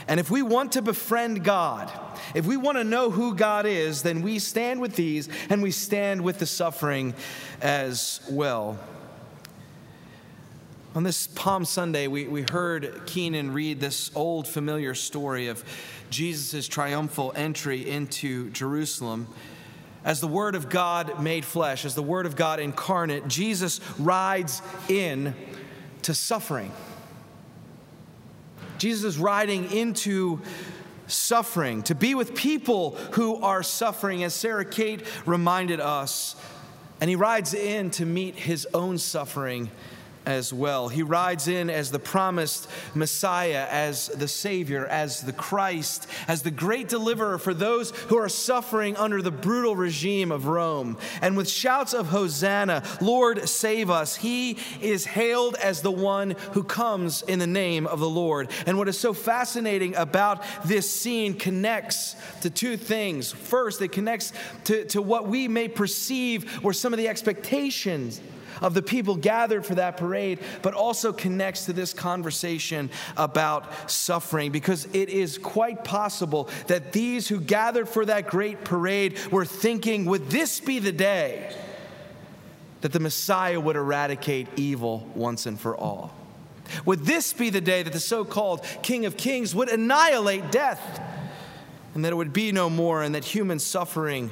And 0.07 0.19
if 0.19 0.29
we 0.29 0.41
want 0.41 0.73
to 0.73 0.81
befriend 0.81 1.43
God, 1.43 1.91
if 2.33 2.45
we 2.45 2.57
want 2.57 2.77
to 2.77 2.83
know 2.83 3.09
who 3.09 3.35
God 3.35 3.65
is, 3.65 4.03
then 4.03 4.21
we 4.21 4.39
stand 4.39 4.81
with 4.81 4.95
these 4.95 5.29
and 5.49 5.61
we 5.61 5.71
stand 5.71 6.23
with 6.23 6.39
the 6.39 6.45
suffering 6.45 7.13
as 7.61 8.19
well. 8.29 8.77
On 10.95 11.03
this 11.03 11.25
Palm 11.27 11.65
Sunday, 11.65 12.07
we, 12.07 12.27
we 12.27 12.45
heard 12.51 13.01
Keenan 13.07 13.51
read 13.51 13.79
this 13.79 14.11
old 14.13 14.47
familiar 14.47 14.93
story 14.93 15.47
of 15.47 15.63
Jesus' 16.11 16.67
triumphal 16.67 17.33
entry 17.35 17.89
into 17.89 18.51
Jerusalem. 18.51 19.27
As 20.05 20.19
the 20.19 20.27
Word 20.27 20.53
of 20.53 20.69
God 20.69 21.19
made 21.19 21.45
flesh, 21.45 21.85
as 21.85 21.95
the 21.95 22.03
Word 22.03 22.27
of 22.27 22.35
God 22.35 22.59
incarnate, 22.59 23.27
Jesus 23.27 23.79
rides 23.97 24.61
in 24.87 25.33
to 26.03 26.13
suffering. 26.13 26.71
Jesus 28.77 29.03
is 29.03 29.17
riding 29.17 29.71
into 29.71 30.41
suffering, 31.07 31.83
to 31.83 31.95
be 31.95 32.15
with 32.15 32.35
people 32.35 32.91
who 33.11 33.41
are 33.41 33.63
suffering, 33.63 34.23
as 34.23 34.33
Sarah 34.33 34.65
Kate 34.65 35.05
reminded 35.25 35.79
us. 35.79 36.35
And 37.01 37.09
he 37.09 37.15
rides 37.15 37.53
in 37.53 37.91
to 37.91 38.05
meet 38.05 38.35
his 38.35 38.67
own 38.73 38.97
suffering 38.97 39.69
as 40.25 40.53
well. 40.53 40.87
He 40.87 41.03
rides 41.03 41.47
in 41.47 41.69
as 41.69 41.91
the 41.91 41.99
promised 41.99 42.69
Messiah, 42.93 43.67
as 43.69 44.07
the 44.07 44.27
Savior, 44.27 44.85
as 44.85 45.21
the 45.21 45.33
Christ, 45.33 46.07
as 46.27 46.41
the 46.41 46.51
great 46.51 46.87
deliverer 46.87 47.37
for 47.37 47.53
those 47.53 47.91
who 47.91 48.17
are 48.17 48.29
suffering 48.29 48.95
under 48.97 49.21
the 49.21 49.31
brutal 49.31 49.75
regime 49.75 50.31
of 50.31 50.47
Rome. 50.47 50.97
And 51.21 51.35
with 51.37 51.49
shouts 51.49 51.93
of 51.93 52.07
Hosanna, 52.07 52.83
Lord, 53.01 53.47
save 53.47 53.89
us, 53.89 54.15
he 54.15 54.57
is 54.81 55.05
hailed 55.05 55.55
as 55.55 55.81
the 55.81 55.91
one 55.91 56.31
who 56.53 56.63
comes 56.63 57.21
in 57.23 57.39
the 57.39 57.47
name 57.47 57.87
of 57.87 57.99
the 57.99 58.09
Lord. 58.09 58.49
And 58.65 58.77
what 58.77 58.87
is 58.87 58.99
so 58.99 59.13
fascinating 59.13 59.95
about 59.95 60.43
this 60.65 60.89
scene 60.89 61.33
connects 61.33 62.15
to 62.41 62.49
two 62.49 62.77
things. 62.77 63.31
First, 63.31 63.81
it 63.81 63.91
connects 63.91 64.33
to, 64.65 64.85
to 64.85 65.01
what 65.01 65.27
we 65.27 65.47
may 65.47 65.67
perceive 65.67 66.63
were 66.63 66.73
some 66.73 66.93
of 66.93 66.97
the 66.97 67.07
expectations 67.07 68.21
of 68.61 68.73
the 68.73 68.81
people 68.81 69.15
gathered 69.15 69.65
for 69.65 69.75
that 69.75 69.97
parade, 69.97 70.39
but 70.61 70.73
also 70.73 71.13
connects 71.13 71.65
to 71.65 71.73
this 71.73 71.93
conversation 71.93 72.89
about 73.17 73.89
suffering 73.89 74.51
because 74.51 74.85
it 74.93 75.09
is 75.09 75.37
quite 75.37 75.83
possible 75.83 76.49
that 76.67 76.91
these 76.91 77.27
who 77.27 77.39
gathered 77.39 77.89
for 77.89 78.05
that 78.05 78.27
great 78.27 78.63
parade 78.63 79.17
were 79.31 79.45
thinking, 79.45 80.05
would 80.05 80.29
this 80.29 80.59
be 80.59 80.79
the 80.79 80.91
day 80.91 81.55
that 82.81 82.91
the 82.91 82.99
Messiah 82.99 83.59
would 83.59 83.75
eradicate 83.75 84.47
evil 84.57 85.07
once 85.15 85.45
and 85.45 85.59
for 85.59 85.75
all? 85.75 86.13
Would 86.85 87.01
this 87.05 87.33
be 87.33 87.49
the 87.49 87.61
day 87.61 87.83
that 87.83 87.93
the 87.93 87.99
so 87.99 88.25
called 88.25 88.65
King 88.81 89.05
of 89.05 89.17
Kings 89.17 89.53
would 89.53 89.69
annihilate 89.69 90.51
death 90.51 91.01
and 91.93 92.03
that 92.03 92.11
it 92.11 92.15
would 92.15 92.33
be 92.33 92.51
no 92.51 92.69
more 92.69 93.03
and 93.03 93.15
that 93.15 93.23
human 93.23 93.59
suffering 93.59 94.31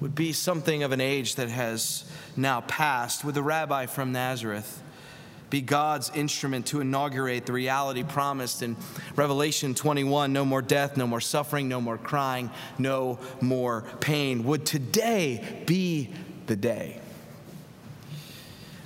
would 0.00 0.14
be 0.14 0.32
something 0.32 0.82
of 0.82 0.92
an 0.92 1.00
age 1.00 1.36
that 1.36 1.48
has 1.48 2.04
now 2.36 2.60
passed, 2.62 3.24
would 3.24 3.34
the 3.34 3.42
rabbi 3.42 3.86
from 3.86 4.12
Nazareth 4.12 4.82
be 5.48 5.60
God's 5.60 6.10
instrument 6.14 6.66
to 6.66 6.80
inaugurate 6.80 7.46
the 7.46 7.52
reality 7.52 8.02
promised 8.02 8.62
in 8.62 8.76
Revelation 9.14 9.74
21 9.74 10.32
no 10.32 10.44
more 10.44 10.60
death, 10.60 10.96
no 10.96 11.06
more 11.06 11.20
suffering, 11.20 11.68
no 11.68 11.80
more 11.80 11.96
crying, 11.96 12.50
no 12.78 13.18
more 13.40 13.84
pain? 14.00 14.44
Would 14.44 14.66
today 14.66 15.62
be 15.66 16.12
the 16.46 16.56
day? 16.56 17.00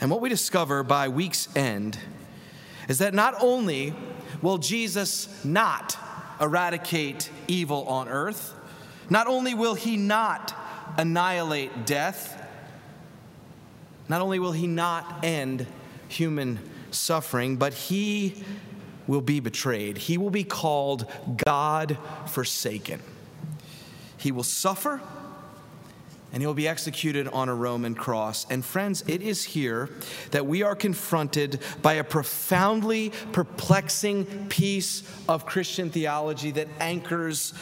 And 0.00 0.10
what 0.10 0.20
we 0.20 0.28
discover 0.28 0.82
by 0.82 1.08
week's 1.08 1.54
end 1.56 1.98
is 2.88 2.98
that 2.98 3.14
not 3.14 3.34
only 3.40 3.94
will 4.42 4.58
Jesus 4.58 5.44
not 5.44 5.98
eradicate 6.40 7.30
evil 7.48 7.86
on 7.86 8.08
earth, 8.08 8.54
not 9.10 9.26
only 9.26 9.54
will 9.54 9.74
he 9.74 9.96
not 9.96 10.54
annihilate 10.96 11.86
death, 11.86 12.36
not 14.08 14.20
only 14.20 14.38
will 14.38 14.52
he 14.52 14.66
not 14.66 15.24
end 15.24 15.66
human 16.08 16.58
suffering, 16.90 17.56
but 17.56 17.72
he 17.72 18.42
will 19.06 19.20
be 19.20 19.40
betrayed. 19.40 19.98
He 19.98 20.18
will 20.18 20.30
be 20.30 20.44
called 20.44 21.10
God 21.44 21.98
forsaken. 22.26 23.00
He 24.16 24.32
will 24.32 24.42
suffer 24.42 25.00
and 26.32 26.42
he'll 26.42 26.54
be 26.54 26.68
executed 26.68 27.26
on 27.28 27.48
a 27.48 27.54
Roman 27.54 27.94
cross. 27.94 28.46
And 28.50 28.64
friends, 28.64 29.02
it 29.08 29.22
is 29.22 29.44
here 29.44 29.90
that 30.30 30.46
we 30.46 30.62
are 30.62 30.76
confronted 30.76 31.60
by 31.82 31.94
a 31.94 32.04
profoundly 32.04 33.12
perplexing 33.32 34.48
piece 34.48 35.02
of 35.28 35.44
Christian 35.44 35.90
theology 35.90 36.52
that 36.52 36.68
anchors 36.78 37.52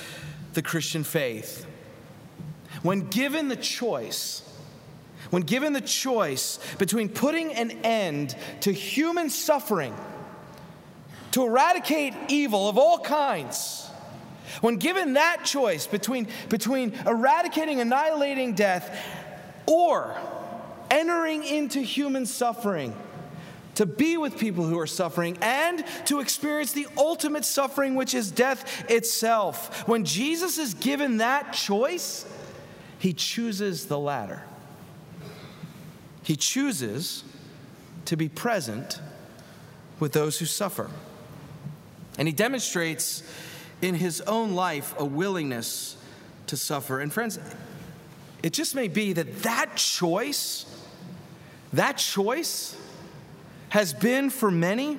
the 0.52 0.62
Christian 0.62 1.04
faith. 1.04 1.66
When 2.82 3.08
given 3.08 3.48
the 3.48 3.56
choice, 3.56 4.42
when 5.30 5.42
given 5.42 5.72
the 5.72 5.80
choice 5.80 6.58
between 6.78 7.08
putting 7.08 7.52
an 7.52 7.70
end 7.84 8.36
to 8.60 8.72
human 8.72 9.30
suffering, 9.30 9.94
to 11.32 11.44
eradicate 11.44 12.14
evil 12.28 12.68
of 12.68 12.78
all 12.78 12.98
kinds, 12.98 13.88
when 14.60 14.76
given 14.76 15.14
that 15.14 15.44
choice 15.44 15.86
between, 15.86 16.28
between 16.48 16.94
eradicating, 17.06 17.80
annihilating 17.80 18.54
death, 18.54 18.98
or 19.66 20.16
entering 20.90 21.44
into 21.44 21.80
human 21.80 22.24
suffering, 22.24 22.96
to 23.74 23.86
be 23.86 24.16
with 24.16 24.38
people 24.38 24.64
who 24.64 24.76
are 24.78 24.88
suffering 24.88 25.38
and 25.40 25.84
to 26.06 26.18
experience 26.18 26.72
the 26.72 26.88
ultimate 26.96 27.44
suffering, 27.44 27.94
which 27.94 28.12
is 28.12 28.30
death 28.32 28.90
itself. 28.90 29.86
When 29.86 30.04
Jesus 30.04 30.58
is 30.58 30.74
given 30.74 31.18
that 31.18 31.52
choice, 31.52 32.26
he 32.98 33.12
chooses 33.12 33.86
the 33.86 33.98
latter. 33.98 34.42
He 36.22 36.36
chooses 36.36 37.24
to 38.06 38.16
be 38.16 38.28
present 38.28 39.00
with 40.00 40.12
those 40.12 40.38
who 40.38 40.46
suffer. 40.46 40.90
And 42.18 42.26
he 42.26 42.34
demonstrates 42.34 43.22
in 43.80 43.94
his 43.94 44.20
own 44.22 44.54
life 44.54 44.94
a 44.98 45.04
willingness 45.04 45.96
to 46.48 46.56
suffer. 46.56 47.00
And 47.00 47.12
friends, 47.12 47.38
it 48.42 48.52
just 48.52 48.74
may 48.74 48.88
be 48.88 49.12
that 49.12 49.42
that 49.42 49.76
choice, 49.76 50.66
that 51.72 51.96
choice 51.98 52.76
has 53.70 53.92
been 53.92 54.30
for 54.30 54.50
many 54.50 54.98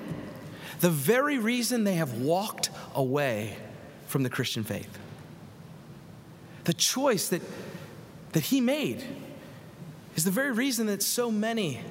the 0.79 0.89
very 0.89 1.37
reason 1.37 1.83
they 1.83 1.95
have 1.95 2.13
walked 2.19 2.69
away 2.95 3.57
from 4.07 4.23
the 4.23 4.29
Christian 4.29 4.63
faith. 4.63 4.97
The 6.63 6.73
choice 6.73 7.29
that, 7.29 7.41
that 8.33 8.43
he 8.45 8.61
made 8.61 9.03
is 10.15 10.23
the 10.23 10.31
very 10.31 10.51
reason 10.51 10.87
that 10.87 11.01
so 11.01 11.31
many 11.31 11.81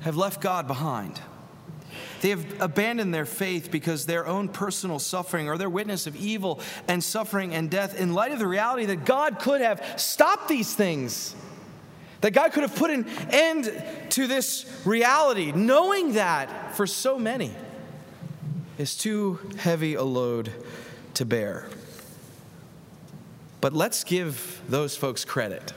have 0.00 0.16
left 0.16 0.40
God 0.40 0.66
behind. 0.66 1.20
They 2.20 2.30
have 2.30 2.60
abandoned 2.60 3.12
their 3.12 3.26
faith 3.26 3.70
because 3.70 4.06
their 4.06 4.26
own 4.26 4.48
personal 4.48 4.98
suffering 4.98 5.48
or 5.48 5.58
their 5.58 5.68
witness 5.68 6.06
of 6.06 6.16
evil 6.16 6.60
and 6.88 7.04
suffering 7.04 7.54
and 7.54 7.70
death, 7.70 7.98
in 7.98 8.14
light 8.14 8.32
of 8.32 8.38
the 8.38 8.46
reality 8.46 8.86
that 8.86 9.04
God 9.04 9.38
could 9.38 9.60
have 9.60 10.00
stopped 10.00 10.48
these 10.48 10.74
things, 10.74 11.34
that 12.22 12.32
God 12.32 12.52
could 12.52 12.62
have 12.62 12.74
put 12.74 12.90
an 12.90 13.06
end 13.30 13.70
to 14.10 14.26
this 14.26 14.64
reality, 14.86 15.52
knowing 15.52 16.14
that 16.14 16.74
for 16.74 16.86
so 16.86 17.18
many 17.18 17.52
is 18.78 18.96
too 18.96 19.38
heavy 19.58 19.94
a 19.94 20.02
load 20.02 20.50
to 21.14 21.24
bear. 21.24 21.68
But 23.64 23.72
let's 23.72 24.04
give 24.04 24.60
those 24.68 24.94
folks 24.94 25.24
credit 25.24 25.72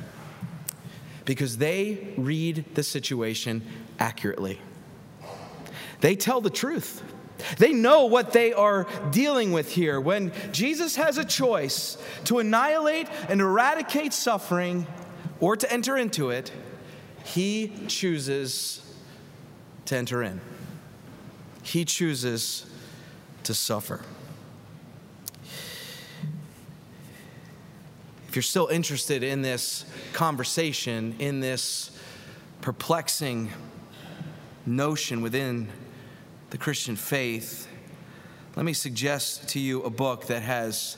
because 1.24 1.58
they 1.58 2.14
read 2.18 2.66
the 2.76 2.84
situation 2.84 3.66
accurately. 3.98 4.60
They 6.02 6.18
tell 6.18 6.42
the 6.42 6.50
truth. 6.50 7.02
They 7.60 7.72
know 7.72 8.04
what 8.04 8.34
they 8.34 8.52
are 8.52 8.88
dealing 9.12 9.54
with 9.54 9.72
here. 9.72 10.02
When 10.02 10.34
Jesus 10.52 10.98
has 10.98 11.18
a 11.18 11.24
choice 11.24 11.98
to 12.26 12.40
annihilate 12.40 13.08
and 13.30 13.40
eradicate 13.40 14.12
suffering 14.12 14.86
or 15.40 15.56
to 15.56 15.72
enter 15.72 15.96
into 15.96 16.30
it, 16.30 16.52
he 17.24 17.72
chooses 17.88 18.82
to 19.86 19.96
enter 19.96 20.22
in. 20.24 20.42
He 21.64 21.86
chooses 21.86 22.66
to 23.44 23.54
suffer. 23.54 24.02
If 28.28 28.36
you're 28.36 28.44
still 28.44 28.68
interested 28.68 29.24
in 29.24 29.42
this 29.42 29.86
conversation, 30.12 31.16
in 31.18 31.40
this 31.40 31.92
perplexing 32.60 33.50
notion 34.66 35.22
within 35.22 35.70
the 36.50 36.58
Christian 36.58 36.98
faith, 36.98 37.70
let 38.58 38.66
me 38.66 38.74
suggest 38.74 39.48
to 39.50 39.60
you 39.60 39.82
a 39.84 39.90
book 39.90 40.28
that 40.28 40.42
has 40.42 40.98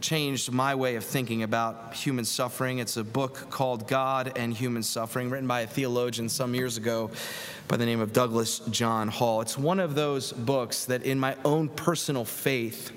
changed 0.00 0.52
my 0.52 0.76
way 0.76 0.94
of 0.94 1.04
thinking 1.04 1.42
about 1.42 1.94
human 1.94 2.24
suffering. 2.24 2.78
It's 2.78 2.96
a 2.96 3.02
book 3.02 3.50
called 3.50 3.88
God 3.88 4.32
and 4.36 4.54
Human 4.54 4.84
Suffering, 4.84 5.30
written 5.30 5.48
by 5.48 5.62
a 5.62 5.66
theologian 5.66 6.28
some 6.28 6.54
years 6.54 6.76
ago 6.76 7.10
by 7.66 7.76
the 7.76 7.86
name 7.86 8.00
of 8.00 8.12
Douglas 8.12 8.60
John 8.70 9.08
Hall. 9.08 9.40
It's 9.40 9.58
one 9.58 9.80
of 9.80 9.96
those 9.96 10.32
books 10.32 10.84
that, 10.84 11.02
in 11.02 11.18
my 11.18 11.34
own 11.44 11.68
personal 11.70 12.24
faith, 12.24 12.92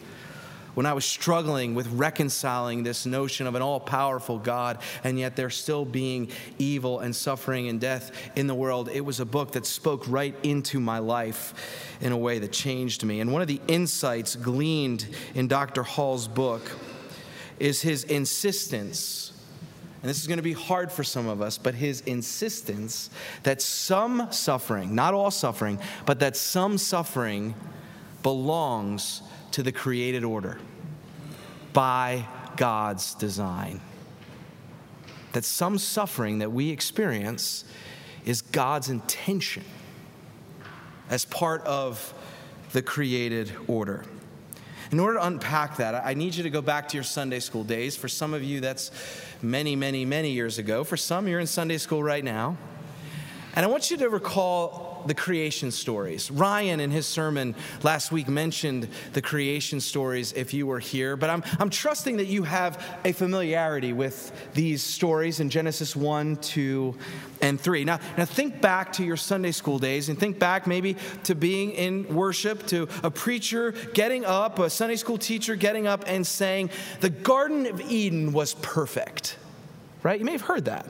when 0.75 0.85
I 0.85 0.93
was 0.93 1.05
struggling 1.05 1.75
with 1.75 1.87
reconciling 1.87 2.83
this 2.83 3.05
notion 3.05 3.47
of 3.47 3.55
an 3.55 3.61
all 3.61 3.79
powerful 3.79 4.37
God, 4.37 4.79
and 5.03 5.19
yet 5.19 5.35
there 5.35 5.49
still 5.49 5.85
being 5.85 6.29
evil 6.57 6.99
and 6.99 7.15
suffering 7.15 7.67
and 7.67 7.79
death 7.79 8.11
in 8.35 8.47
the 8.47 8.55
world, 8.55 8.89
it 8.89 9.01
was 9.01 9.19
a 9.19 9.25
book 9.25 9.53
that 9.53 9.65
spoke 9.65 10.03
right 10.07 10.35
into 10.43 10.79
my 10.79 10.99
life 10.99 11.53
in 12.01 12.11
a 12.11 12.17
way 12.17 12.39
that 12.39 12.51
changed 12.51 13.03
me. 13.03 13.19
And 13.19 13.31
one 13.31 13.41
of 13.41 13.47
the 13.47 13.61
insights 13.67 14.35
gleaned 14.35 15.07
in 15.35 15.47
Dr. 15.47 15.83
Hall's 15.83 16.27
book 16.27 16.61
is 17.59 17.81
his 17.81 18.03
insistence. 18.05 19.33
And 20.01 20.09
this 20.09 20.21
is 20.21 20.27
going 20.27 20.37
to 20.37 20.43
be 20.43 20.53
hard 20.53 20.91
for 20.91 21.03
some 21.03 21.27
of 21.27 21.41
us, 21.41 21.57
but 21.57 21.75
his 21.75 22.01
insistence 22.01 23.09
that 23.43 23.61
some 23.61 24.31
suffering, 24.31 24.95
not 24.95 25.13
all 25.13 25.31
suffering, 25.31 25.77
but 26.05 26.19
that 26.21 26.37
some 26.37 26.77
suffering 26.77 27.53
belongs 28.23 29.21
to 29.51 29.63
the 29.63 29.71
created 29.71 30.23
order 30.23 30.59
by 31.73 32.27
God's 32.57 33.13
design. 33.15 33.81
That 35.33 35.45
some 35.45 35.77
suffering 35.77 36.39
that 36.39 36.51
we 36.51 36.69
experience 36.69 37.63
is 38.25 38.41
God's 38.41 38.89
intention 38.89 39.63
as 41.09 41.25
part 41.25 41.63
of 41.65 42.13
the 42.71 42.81
created 42.81 43.51
order. 43.67 44.03
In 44.91 44.99
order 44.99 45.19
to 45.19 45.25
unpack 45.25 45.77
that, 45.77 46.03
I 46.05 46.15
need 46.15 46.33
you 46.33 46.43
to 46.43 46.49
go 46.49 46.61
back 46.61 46.87
to 46.89 46.97
your 46.97 47.03
Sunday 47.03 47.39
school 47.39 47.63
days. 47.63 47.95
For 47.95 48.07
some 48.07 48.33
of 48.33 48.43
you, 48.43 48.59
that's 48.59 48.89
many, 49.41 49.75
many, 49.75 50.03
many 50.03 50.31
years 50.31 50.57
ago. 50.57 50.83
For 50.83 50.97
some, 50.97 51.27
you're 51.27 51.39
in 51.39 51.47
Sunday 51.47 51.77
school 51.77 52.01
right 52.01 52.23
now. 52.23 52.57
And 53.55 53.65
I 53.65 53.69
want 53.69 53.91
you 53.91 53.97
to 53.97 54.09
recall 54.09 54.88
the 55.05 55.13
creation 55.13 55.71
stories. 55.71 56.29
Ryan, 56.31 56.79
in 56.79 56.91
his 56.91 57.05
sermon 57.05 57.55
last 57.83 58.11
week, 58.11 58.27
mentioned 58.27 58.87
the 59.13 59.21
creation 59.21 59.79
stories 59.79 60.33
if 60.33 60.53
you 60.53 60.67
were 60.67 60.79
here, 60.79 61.15
but 61.15 61.29
I'm, 61.29 61.43
I'm 61.59 61.69
trusting 61.69 62.17
that 62.17 62.27
you 62.27 62.43
have 62.43 62.83
a 63.05 63.11
familiarity 63.11 63.93
with 63.93 64.31
these 64.53 64.83
stories 64.83 65.39
in 65.39 65.49
Genesis 65.49 65.95
1, 65.95 66.37
2, 66.37 66.95
and 67.41 67.59
3. 67.59 67.85
Now, 67.85 67.99
now 68.17 68.25
think 68.25 68.61
back 68.61 68.93
to 68.93 69.03
your 69.03 69.17
Sunday 69.17 69.51
school 69.51 69.79
days 69.79 70.09
and 70.09 70.19
think 70.19 70.39
back 70.39 70.67
maybe 70.67 70.97
to 71.23 71.35
being 71.35 71.71
in 71.71 72.13
worship, 72.13 72.65
to 72.67 72.87
a 73.03 73.11
preacher 73.11 73.73
getting 73.93 74.25
up, 74.25 74.59
a 74.59 74.69
Sunday 74.69 74.95
school 74.95 75.17
teacher 75.17 75.55
getting 75.55 75.87
up 75.87 76.03
and 76.07 76.25
saying, 76.25 76.69
The 76.99 77.09
Garden 77.09 77.65
of 77.65 77.81
Eden 77.81 78.33
was 78.33 78.53
perfect. 78.55 79.37
Right? 80.03 80.19
You 80.19 80.25
may 80.25 80.31
have 80.33 80.41
heard 80.41 80.65
that 80.65 80.85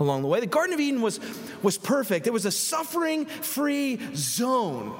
along 0.00 0.22
the 0.22 0.28
way. 0.28 0.40
The 0.40 0.46
Garden 0.46 0.74
of 0.74 0.80
Eden 0.80 1.02
was, 1.02 1.20
was 1.62 1.78
perfect, 1.78 2.26
it 2.26 2.32
was 2.32 2.46
a 2.46 2.50
suffering 2.50 3.26
free 3.26 4.00
zone. 4.14 4.94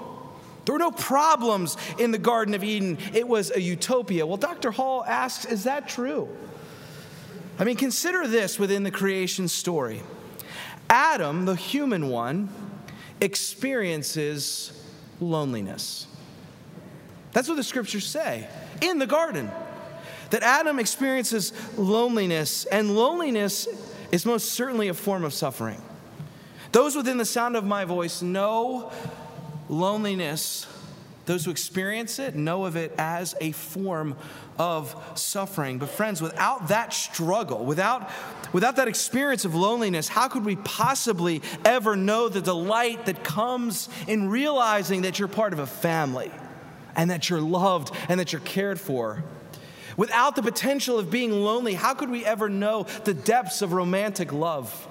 There 0.64 0.72
were 0.72 0.78
no 0.78 0.92
problems 0.92 1.76
in 1.98 2.10
the 2.10 2.18
Garden 2.18 2.54
of 2.54 2.64
Eden. 2.64 2.96
It 3.12 3.28
was 3.28 3.50
a 3.50 3.60
utopia. 3.60 4.24
Well, 4.26 4.38
Dr. 4.38 4.70
Hall 4.70 5.04
asks, 5.04 5.44
is 5.44 5.64
that 5.64 5.88
true? 5.88 6.26
I 7.58 7.64
mean, 7.64 7.76
consider 7.76 8.26
this 8.26 8.58
within 8.58 8.82
the 8.82 8.90
creation 8.90 9.48
story 9.48 10.02
Adam, 10.90 11.44
the 11.44 11.54
human 11.54 12.08
one, 12.08 12.48
experiences 13.20 14.72
loneliness. 15.20 16.06
That's 17.32 17.48
what 17.48 17.56
the 17.56 17.64
scriptures 17.64 18.06
say 18.06 18.46
in 18.80 18.98
the 18.98 19.06
garden. 19.06 19.50
That 20.30 20.42
Adam 20.42 20.78
experiences 20.78 21.52
loneliness, 21.76 22.64
and 22.64 22.96
loneliness 22.96 23.68
is 24.14 24.24
most 24.24 24.52
certainly 24.52 24.86
a 24.86 24.94
form 24.94 25.24
of 25.24 25.34
suffering. 25.34 25.82
Those 26.70 26.94
within 26.94 27.18
the 27.18 27.24
sound 27.24 27.56
of 27.56 27.64
my 27.64 27.84
voice 27.84 28.22
know 28.22 28.92
loneliness. 29.68 30.68
Those 31.26 31.44
who 31.44 31.50
experience 31.50 32.20
it 32.20 32.36
know 32.36 32.64
of 32.64 32.76
it 32.76 32.94
as 32.96 33.34
a 33.40 33.50
form 33.50 34.14
of 34.56 34.94
suffering. 35.16 35.78
But, 35.78 35.88
friends, 35.88 36.22
without 36.22 36.68
that 36.68 36.92
struggle, 36.92 37.64
without, 37.64 38.08
without 38.52 38.76
that 38.76 38.86
experience 38.86 39.44
of 39.44 39.56
loneliness, 39.56 40.06
how 40.06 40.28
could 40.28 40.44
we 40.44 40.54
possibly 40.56 41.42
ever 41.64 41.96
know 41.96 42.28
the 42.28 42.40
delight 42.40 43.06
that 43.06 43.24
comes 43.24 43.88
in 44.06 44.28
realizing 44.28 45.02
that 45.02 45.18
you're 45.18 45.26
part 45.26 45.52
of 45.52 45.58
a 45.58 45.66
family 45.66 46.30
and 46.94 47.10
that 47.10 47.28
you're 47.28 47.40
loved 47.40 47.92
and 48.08 48.20
that 48.20 48.32
you're 48.32 48.42
cared 48.42 48.78
for? 48.78 49.24
Without 49.96 50.36
the 50.36 50.42
potential 50.42 50.98
of 50.98 51.10
being 51.10 51.30
lonely, 51.30 51.74
how 51.74 51.94
could 51.94 52.10
we 52.10 52.24
ever 52.24 52.48
know 52.48 52.86
the 53.04 53.14
depths 53.14 53.62
of 53.62 53.72
romantic 53.72 54.32
love? 54.32 54.88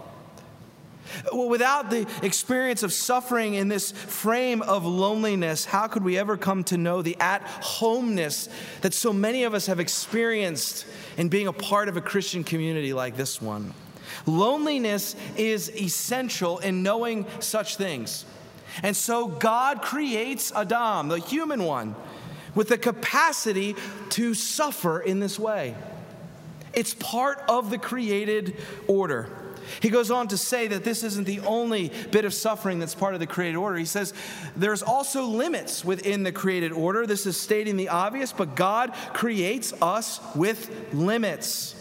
Well, 1.32 1.50
without 1.50 1.90
the 1.90 2.08
experience 2.22 2.82
of 2.82 2.94
suffering 2.94 3.54
in 3.54 3.68
this 3.68 3.92
frame 3.92 4.62
of 4.62 4.86
loneliness, 4.86 5.66
how 5.66 5.88
could 5.88 6.04
we 6.04 6.18
ever 6.18 6.38
come 6.38 6.64
to 6.66 6.78
know 6.78 7.02
the 7.02 7.18
at 7.20 7.42
homeness 7.42 8.50
that 8.82 8.94
so 8.94 9.14
many 9.14 9.44
of 9.44 9.54
us 9.54 9.68
have 9.68 9.80
experienced 9.80 10.86
in 11.18 11.30
being 11.30 11.48
a 11.48 11.54
part 11.54 11.90
of 11.90 11.98
a 11.98 12.02
Christian 12.02 12.44
community 12.44 12.94
like 12.94 13.16
this 13.18 13.42
one? 13.42 13.74
Loneliness 14.26 15.16
is 15.36 15.70
essential 15.76 16.60
in 16.60 16.84
knowing 16.84 17.26
such 17.40 17.76
things. 17.76 18.26
And 18.82 18.96
so 18.96 19.28
God 19.28 19.82
creates 19.82 20.52
Adam, 20.52 21.10
the 21.10 21.20
human 21.20 21.64
one, 21.64 21.96
with 22.56 22.70
the 22.70 22.78
capacity 22.78 23.76
to 24.10 24.34
suffer 24.34 25.00
in 25.00 25.20
this 25.20 25.40
way. 25.40 25.76
It's 26.74 26.94
part 26.96 27.42
of 27.48 27.70
the 27.70 27.78
created 27.78 28.58
order. 28.88 29.30
He 29.80 29.90
goes 29.90 30.12
on 30.12 30.28
to 30.30 30.38
say 30.38 30.68
that 30.68 30.84
this 30.84 31.04
isn't 31.04 31.26
the 31.26 31.40
only 31.42 31.92
bit 32.12 32.26
of 32.26 32.34
suffering 32.34 32.80
that's 32.80 32.96
part 32.96 33.14
of 33.14 33.20
the 33.20 33.28
created 33.28 33.58
order. 33.58 33.78
He 33.78 33.86
says 33.86 34.14
there's 34.56 34.84
also 34.84 35.24
limits 35.24 35.86
within 35.86 36.24
the 36.24 36.32
created 36.32 36.72
order. 36.72 37.06
This 37.06 37.26
is 37.26 37.40
stating 37.40 37.78
the 37.78 37.90
obvious, 37.90 38.34
but 38.34 38.56
God 38.56 38.94
creates 39.14 39.74
us 39.82 40.20
with 40.36 40.94
limits. 40.94 41.76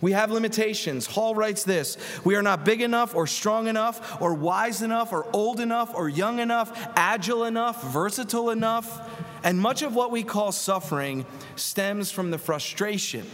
We 0.00 0.12
have 0.12 0.30
limitations. 0.30 1.06
Hall 1.06 1.34
writes 1.34 1.64
this 1.64 1.96
We 2.24 2.36
are 2.36 2.42
not 2.42 2.64
big 2.64 2.80
enough, 2.80 3.14
or 3.14 3.26
strong 3.26 3.66
enough, 3.66 4.20
or 4.20 4.34
wise 4.34 4.82
enough, 4.82 5.12
or 5.12 5.26
old 5.32 5.60
enough, 5.60 5.94
or 5.94 6.08
young 6.08 6.38
enough, 6.38 6.90
agile 6.96 7.44
enough, 7.44 7.92
versatile 7.92 8.50
enough. 8.50 9.08
And 9.42 9.60
much 9.60 9.82
of 9.82 9.94
what 9.94 10.10
we 10.10 10.22
call 10.24 10.52
suffering 10.52 11.24
stems 11.56 12.10
from 12.10 12.30
the 12.30 12.38
frustration 12.38 13.24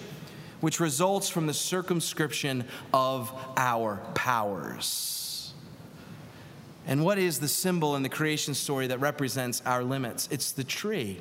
which 0.64 0.81
results 0.81 1.29
from 1.29 1.46
the 1.46 1.53
circumscription 1.53 2.64
of 2.94 3.31
our 3.55 4.00
powers. 4.14 5.53
And 6.87 7.05
what 7.05 7.18
is 7.18 7.38
the 7.38 7.48
symbol 7.48 7.96
in 7.96 8.03
the 8.03 8.09
creation 8.09 8.55
story 8.55 8.87
that 8.87 8.98
represents 8.98 9.61
our 9.66 9.85
limits? 9.85 10.27
It's 10.31 10.53
the 10.53 10.64
tree 10.64 11.18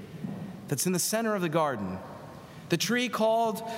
that's 0.70 0.86
in 0.86 0.94
the 0.94 1.00
center 1.00 1.36
of 1.36 1.42
the 1.42 1.50
garden. 1.50 1.98
The 2.70 2.78
tree 2.78 3.10
called 3.10 3.70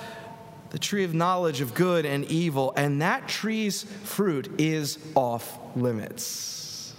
the 0.76 0.80
tree 0.80 1.06
of 1.06 1.14
knowledge 1.14 1.62
of 1.62 1.74
good 1.74 2.06
and 2.06 2.26
evil, 2.26 2.74
and 2.76 3.02
that 3.02 3.30
tree's 3.30 3.84
fruit 4.04 4.60
is 4.60 5.00
off 5.16 5.58
limits. 5.74 6.94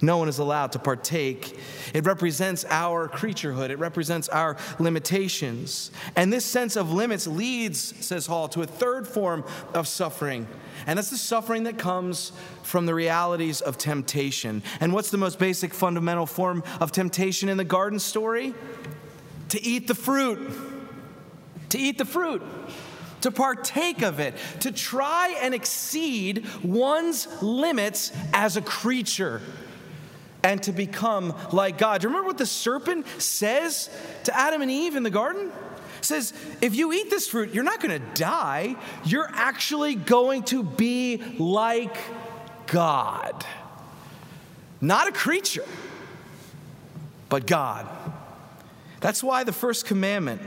No 0.00 0.16
one 0.16 0.28
is 0.28 0.40
allowed 0.40 0.72
to 0.72 0.80
partake. 0.80 1.56
It 1.94 2.04
represents 2.06 2.64
our 2.68 3.08
creaturehood, 3.08 3.70
it 3.70 3.78
represents 3.78 4.28
our 4.28 4.56
limitations. 4.80 5.92
And 6.16 6.32
this 6.32 6.44
sense 6.44 6.74
of 6.74 6.90
limits 6.90 7.28
leads, 7.28 8.04
says 8.04 8.26
Hall, 8.26 8.48
to 8.48 8.62
a 8.62 8.66
third 8.66 9.06
form 9.06 9.44
of 9.74 9.86
suffering. 9.86 10.48
And 10.84 10.98
that's 10.98 11.10
the 11.10 11.18
suffering 11.18 11.62
that 11.64 11.78
comes 11.78 12.32
from 12.64 12.86
the 12.86 12.96
realities 12.96 13.60
of 13.60 13.78
temptation. 13.78 14.60
And 14.80 14.92
what's 14.92 15.10
the 15.10 15.18
most 15.18 15.38
basic 15.38 15.72
fundamental 15.72 16.26
form 16.26 16.64
of 16.80 16.90
temptation 16.90 17.48
in 17.48 17.58
the 17.58 17.64
garden 17.64 18.00
story? 18.00 18.54
To 19.50 19.62
eat 19.62 19.86
the 19.86 19.94
fruit. 19.94 20.50
To 21.68 21.78
eat 21.78 21.98
the 21.98 22.04
fruit 22.04 22.42
to 23.22 23.30
partake 23.30 24.02
of 24.02 24.20
it, 24.20 24.34
to 24.60 24.72
try 24.72 25.36
and 25.40 25.54
exceed 25.54 26.46
one's 26.62 27.26
limits 27.42 28.12
as 28.32 28.56
a 28.56 28.62
creature 28.62 29.40
and 30.42 30.62
to 30.62 30.72
become 30.72 31.34
like 31.52 31.78
God. 31.78 32.00
Do 32.00 32.06
you 32.06 32.08
remember 32.10 32.28
what 32.28 32.38
the 32.38 32.46
serpent 32.46 33.06
says 33.20 33.90
to 34.24 34.36
Adam 34.36 34.62
and 34.62 34.70
Eve 34.70 34.96
in 34.96 35.02
the 35.02 35.10
garden? 35.10 35.50
It 35.98 36.04
says, 36.04 36.32
if 36.60 36.76
you 36.76 36.92
eat 36.92 37.10
this 37.10 37.26
fruit, 37.26 37.52
you're 37.52 37.64
not 37.64 37.80
going 37.80 38.00
to 38.00 38.06
die. 38.14 38.76
You're 39.04 39.28
actually 39.32 39.96
going 39.96 40.44
to 40.44 40.62
be 40.62 41.22
like 41.38 41.96
God. 42.68 43.44
Not 44.80 45.08
a 45.08 45.12
creature, 45.12 45.66
but 47.28 47.46
God. 47.46 47.88
That's 49.00 49.24
why 49.24 49.42
the 49.42 49.52
first 49.52 49.86
commandment 49.86 50.40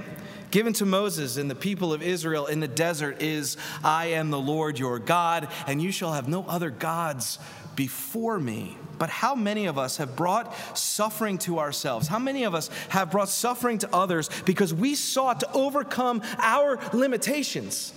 given 0.52 0.74
to 0.74 0.86
Moses 0.86 1.38
and 1.38 1.50
the 1.50 1.56
people 1.56 1.94
of 1.94 2.04
Israel 2.04 2.46
in 2.46 2.60
the 2.60 2.68
desert 2.68 3.22
is 3.22 3.58
I 3.84 4.08
am 4.08 4.30
the 4.30 4.40
Lord 4.40 4.78
your 4.78 5.00
God, 5.00 5.48
and 5.66 5.82
you 5.82 5.92
shall 5.92 6.14
have 6.14 6.28
no 6.28 6.46
other 6.46 6.70
gods 6.70 7.40
before 7.76 8.40
me. 8.40 8.78
But 9.00 9.10
how 9.10 9.34
many 9.34 9.66
of 9.66 9.78
us 9.78 9.98
have 9.98 10.16
brought 10.16 10.54
suffering 10.78 11.38
to 11.40 11.60
ourselves? 11.60 12.08
How 12.08 12.20
many 12.20 12.44
of 12.44 12.54
us 12.54 12.70
have 12.90 13.10
brought 13.10 13.30
suffering 13.30 13.80
to 13.80 13.96
others 13.96 14.30
because 14.46 14.74
we 14.74 14.94
sought 14.94 15.40
to 15.40 15.52
overcome 15.54 16.22
our 16.38 16.80
limitations? 16.94 17.94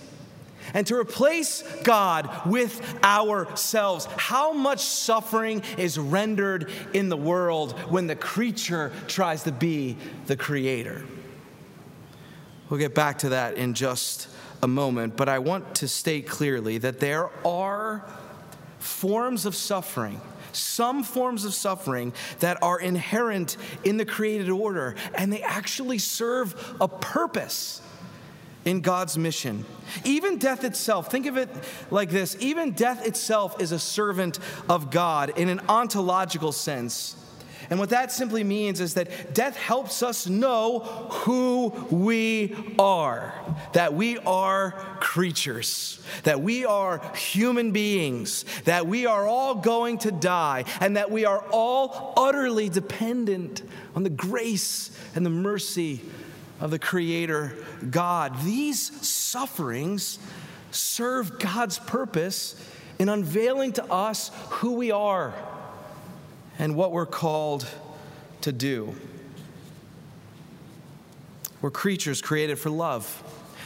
and 0.73 0.87
to 0.87 0.95
replace 0.95 1.61
God 1.83 2.27
with 2.47 2.81
ourselves. 3.03 4.05
How 4.17 4.51
much 4.51 4.79
suffering 4.79 5.61
is 5.77 5.99
rendered 5.99 6.71
in 6.91 7.09
the 7.09 7.15
world 7.15 7.73
when 7.91 8.07
the 8.07 8.15
creature 8.15 8.91
tries 9.07 9.43
to 9.43 9.51
be 9.51 9.95
the 10.25 10.35
creator? 10.35 11.05
We'll 12.69 12.79
get 12.79 12.95
back 12.95 13.19
to 13.19 13.29
that 13.29 13.55
in 13.55 13.73
just 13.73 14.27
a 14.63 14.67
moment, 14.67 15.15
but 15.15 15.29
I 15.29 15.39
want 15.39 15.75
to 15.75 15.87
state 15.87 16.27
clearly 16.27 16.77
that 16.79 16.99
there 16.99 17.29
are 17.45 18.05
forms 18.79 19.45
of 19.45 19.55
suffering 19.55 20.19
some 20.55 21.03
forms 21.03 21.45
of 21.45 21.53
suffering 21.53 22.13
that 22.39 22.61
are 22.63 22.79
inherent 22.79 23.57
in 23.83 23.97
the 23.97 24.05
created 24.05 24.49
order, 24.49 24.95
and 25.13 25.31
they 25.31 25.41
actually 25.41 25.97
serve 25.97 26.75
a 26.79 26.87
purpose 26.87 27.81
in 28.63 28.81
God's 28.81 29.17
mission. 29.17 29.63
Even 30.03 30.39
death 30.39 30.63
itself, 30.63 31.11
think 31.11 31.27
of 31.27 31.37
it 31.37 31.49
like 31.91 32.09
this 32.09 32.35
even 32.39 32.71
death 32.71 33.05
itself 33.05 33.61
is 33.61 33.71
a 33.71 33.79
servant 33.79 34.39
of 34.67 34.89
God 34.89 35.37
in 35.37 35.49
an 35.49 35.61
ontological 35.69 36.51
sense. 36.51 37.15
And 37.69 37.79
what 37.79 37.89
that 37.89 38.11
simply 38.11 38.43
means 38.43 38.79
is 38.79 38.93
that 38.95 39.33
death 39.33 39.55
helps 39.55 40.03
us 40.03 40.27
know 40.27 40.79
who 40.79 41.69
we 41.89 42.55
are, 42.77 43.33
that 43.73 43.93
we 43.93 44.17
are 44.19 44.71
creatures, 44.99 45.99
that 46.23 46.41
we 46.41 46.65
are 46.65 47.01
human 47.15 47.71
beings, 47.71 48.45
that 48.65 48.87
we 48.87 49.05
are 49.05 49.27
all 49.27 49.55
going 49.55 49.97
to 49.99 50.11
die, 50.11 50.65
and 50.79 50.97
that 50.97 51.11
we 51.11 51.25
are 51.25 51.43
all 51.51 52.13
utterly 52.17 52.69
dependent 52.69 53.61
on 53.95 54.03
the 54.03 54.09
grace 54.09 54.91
and 55.15 55.25
the 55.25 55.29
mercy 55.29 56.01
of 56.59 56.71
the 56.71 56.79
Creator 56.79 57.53
God. 57.89 58.41
These 58.43 59.05
sufferings 59.05 60.19
serve 60.71 61.39
God's 61.39 61.79
purpose 61.79 62.55
in 62.99 63.09
unveiling 63.09 63.73
to 63.73 63.85
us 63.91 64.31
who 64.49 64.73
we 64.73 64.91
are 64.91 65.33
and 66.59 66.75
what 66.75 66.91
we're 66.91 67.05
called 67.05 67.67
to 68.41 68.51
do. 68.51 68.95
We're 71.61 71.71
creatures 71.71 72.21
created 72.21 72.59
for 72.59 72.69
love. 72.69 73.23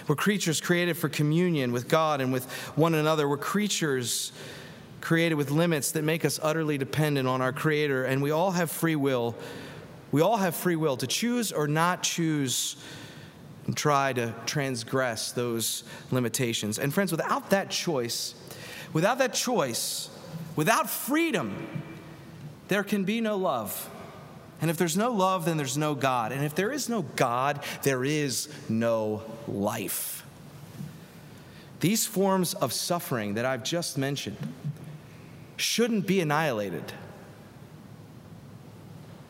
We're 0.07 0.15
creatures 0.15 0.61
created 0.61 0.97
for 0.97 1.09
communion 1.09 1.71
with 1.71 1.87
God 1.87 2.21
and 2.21 2.31
with 2.31 2.49
one 2.75 2.95
another. 2.95 3.27
We're 3.27 3.37
creatures 3.37 4.31
created 5.01 5.35
with 5.35 5.51
limits 5.51 5.91
that 5.91 6.03
make 6.03 6.25
us 6.25 6.39
utterly 6.41 6.77
dependent 6.77 7.27
on 7.27 7.41
our 7.41 7.53
Creator, 7.53 8.05
and 8.05 8.21
we 8.21 8.31
all 8.31 8.51
have 8.51 8.71
free 8.71 8.95
will. 8.95 9.35
We 10.11 10.21
all 10.21 10.37
have 10.37 10.55
free 10.55 10.75
will 10.75 10.97
to 10.97 11.07
choose 11.07 11.51
or 11.51 11.67
not 11.67 12.03
choose 12.03 12.75
and 13.67 13.77
try 13.77 14.13
to 14.13 14.33
transgress 14.45 15.31
those 15.31 15.83
limitations. 16.11 16.79
And, 16.79 16.93
friends, 16.93 17.11
without 17.11 17.51
that 17.51 17.69
choice, 17.69 18.33
without 18.93 19.19
that 19.19 19.33
choice, 19.33 20.09
without 20.55 20.89
freedom, 20.89 21.83
there 22.69 22.83
can 22.83 23.03
be 23.03 23.19
no 23.19 23.35
love. 23.35 23.89
And 24.61 24.69
if 24.69 24.77
there's 24.77 24.95
no 24.95 25.11
love, 25.11 25.45
then 25.45 25.57
there's 25.57 25.77
no 25.77 25.95
God. 25.95 26.31
And 26.31 26.45
if 26.45 26.55
there 26.55 26.71
is 26.71 26.87
no 26.87 27.01
God, 27.01 27.63
there 27.83 28.03
is 28.03 28.47
no 28.69 29.23
life. 29.47 30.25
These 31.79 32.05
forms 32.05 32.53
of 32.53 32.73
suffering 32.73 33.35
that 33.35 33.45
I've 33.45 33.63
just 33.63 33.97
mentioned 33.97 34.37
shouldn't 35.57 36.07
be 36.07 36.21
annihilated, 36.21 36.93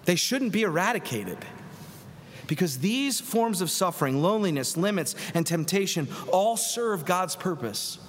they 0.06 0.16
shouldn't 0.16 0.52
be 0.52 0.62
eradicated. 0.64 1.38
Because 2.48 2.80
these 2.80 3.22
forms 3.22 3.62
of 3.62 3.70
suffering, 3.70 4.24
loneliness, 4.24 4.76
limits, 4.76 5.14
and 5.36 5.46
temptation 5.46 6.08
all 6.32 6.58
serve 6.58 7.06
God's 7.06 7.36
purpose 7.36 8.00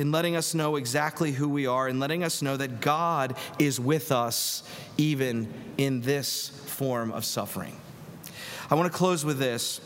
in 0.00 0.10
letting 0.10 0.34
us 0.34 0.54
know 0.54 0.76
exactly 0.76 1.30
who 1.30 1.46
we 1.46 1.66
are 1.66 1.86
in 1.86 2.00
letting 2.00 2.24
us 2.24 2.40
know 2.40 2.56
that 2.56 2.80
God 2.80 3.36
is 3.58 3.78
with 3.78 4.10
us 4.10 4.62
even 4.96 5.52
in 5.76 6.00
this 6.00 6.48
form 6.48 7.12
of 7.12 7.22
suffering. 7.22 7.76
I 8.70 8.76
want 8.76 8.90
to 8.90 8.96
close 8.96 9.26
with 9.26 9.38
this, 9.38 9.78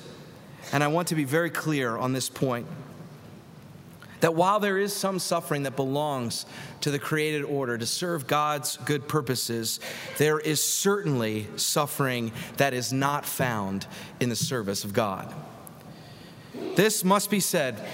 and 0.73 0.85
I 0.85 0.87
want 0.87 1.09
to 1.09 1.17
be 1.17 1.25
very 1.25 1.51
clear 1.51 1.97
on 1.97 2.13
this 2.13 2.31
point 2.31 2.69
that 4.21 4.37
while 4.37 4.61
there 4.61 4.79
is 4.79 4.93
some 4.93 5.19
suffering 5.19 5.65
that 5.65 5.75
belongs 5.75 6.47
to 6.83 6.93
the 6.93 7.01
created 7.01 7.43
order 7.43 7.77
to 7.77 7.85
serve 7.85 8.29
God's 8.29 8.77
good 8.85 9.09
purposes, 9.09 9.81
there 10.19 10.39
is 10.39 10.63
certainly 10.63 11.49
suffering 11.57 12.31
that 12.59 12.73
is 12.73 12.93
not 12.93 13.27
found 13.27 13.85
in 14.21 14.29
the 14.29 14.37
service 14.37 14.85
of 14.85 14.93
God. 14.93 15.35
This 16.77 17.03
must 17.03 17.31
be 17.31 17.41
said 17.41 17.85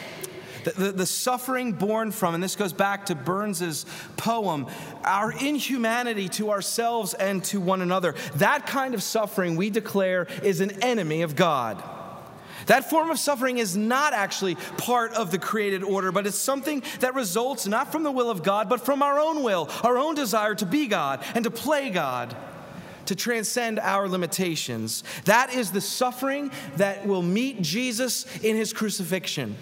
the, 0.64 0.70
the, 0.70 0.92
the, 0.92 1.06
suffering 1.06 1.72
born 1.72 2.12
from, 2.12 2.34
and 2.34 2.42
this 2.42 2.56
goes 2.56 2.72
back 2.72 3.06
to 3.06 3.14
Burns's 3.14 3.86
poem, 4.16 4.66
our 5.04 5.32
inhumanity 5.32 6.28
to 6.30 6.50
ourselves 6.50 7.14
and 7.14 7.42
to 7.44 7.60
one 7.60 7.82
another. 7.82 8.14
That 8.36 8.66
kind 8.66 8.94
of 8.94 9.02
suffering 9.02 9.56
we 9.56 9.70
declare 9.70 10.26
is 10.42 10.60
an 10.60 10.82
enemy 10.82 11.22
of 11.22 11.36
God. 11.36 11.82
That 12.66 12.88
form 12.88 13.10
of 13.10 13.18
suffering 13.18 13.58
is 13.58 13.76
not 13.76 14.12
actually 14.12 14.54
part 14.54 15.12
of 15.14 15.30
the 15.30 15.38
created 15.38 15.82
order, 15.82 16.12
but 16.12 16.26
it's 16.26 16.38
something 16.38 16.82
that 17.00 17.14
results 17.14 17.66
not 17.66 17.90
from 17.90 18.02
the 18.02 18.12
will 18.12 18.30
of 18.30 18.42
God, 18.42 18.68
but 18.68 18.84
from 18.84 19.02
our 19.02 19.18
own 19.18 19.42
will, 19.42 19.68
our 19.82 19.98
own 19.98 20.14
desire 20.14 20.54
to 20.56 20.66
be 20.66 20.86
God 20.86 21.24
and 21.34 21.44
to 21.44 21.50
play 21.50 21.90
God, 21.90 22.36
to 23.06 23.14
transcend 23.14 23.78
our 23.78 24.08
limitations. 24.08 25.02
That 25.24 25.54
is 25.54 25.72
the 25.72 25.80
suffering 25.80 26.50
that 26.76 27.06
will 27.06 27.22
meet 27.22 27.62
Jesus 27.62 28.26
in 28.44 28.56
his 28.56 28.72
crucifixion. 28.72 29.56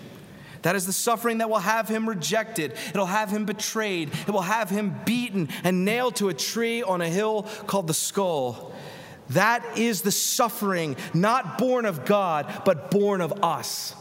That 0.62 0.76
is 0.76 0.86
the 0.86 0.92
suffering 0.92 1.38
that 1.38 1.50
will 1.50 1.58
have 1.58 1.88
him 1.88 2.08
rejected. 2.08 2.74
It'll 2.90 3.06
have 3.06 3.30
him 3.30 3.44
betrayed. 3.44 4.10
It 4.26 4.30
will 4.30 4.42
have 4.42 4.70
him 4.70 4.98
beaten 5.04 5.48
and 5.64 5.84
nailed 5.84 6.16
to 6.16 6.28
a 6.28 6.34
tree 6.34 6.82
on 6.82 7.00
a 7.00 7.08
hill 7.08 7.44
called 7.66 7.86
the 7.86 7.94
skull. 7.94 8.74
That 9.30 9.78
is 9.78 10.02
the 10.02 10.12
suffering, 10.12 10.96
not 11.12 11.58
born 11.58 11.84
of 11.84 12.04
God, 12.04 12.62
but 12.64 12.90
born 12.90 13.20
of 13.20 13.44
us, 13.44 13.94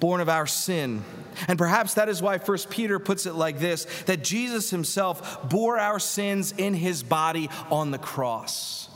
born 0.00 0.20
of 0.20 0.28
our 0.28 0.46
sin. 0.46 1.04
And 1.48 1.58
perhaps 1.58 1.94
that 1.94 2.08
is 2.08 2.20
why 2.20 2.38
1 2.38 2.58
Peter 2.70 2.98
puts 2.98 3.26
it 3.26 3.34
like 3.34 3.58
this 3.58 3.84
that 4.06 4.24
Jesus 4.24 4.70
himself 4.70 5.48
bore 5.48 5.78
our 5.78 5.98
sins 5.98 6.52
in 6.56 6.74
his 6.74 7.02
body 7.02 7.48
on 7.70 7.90
the 7.90 7.98
cross. 7.98 8.88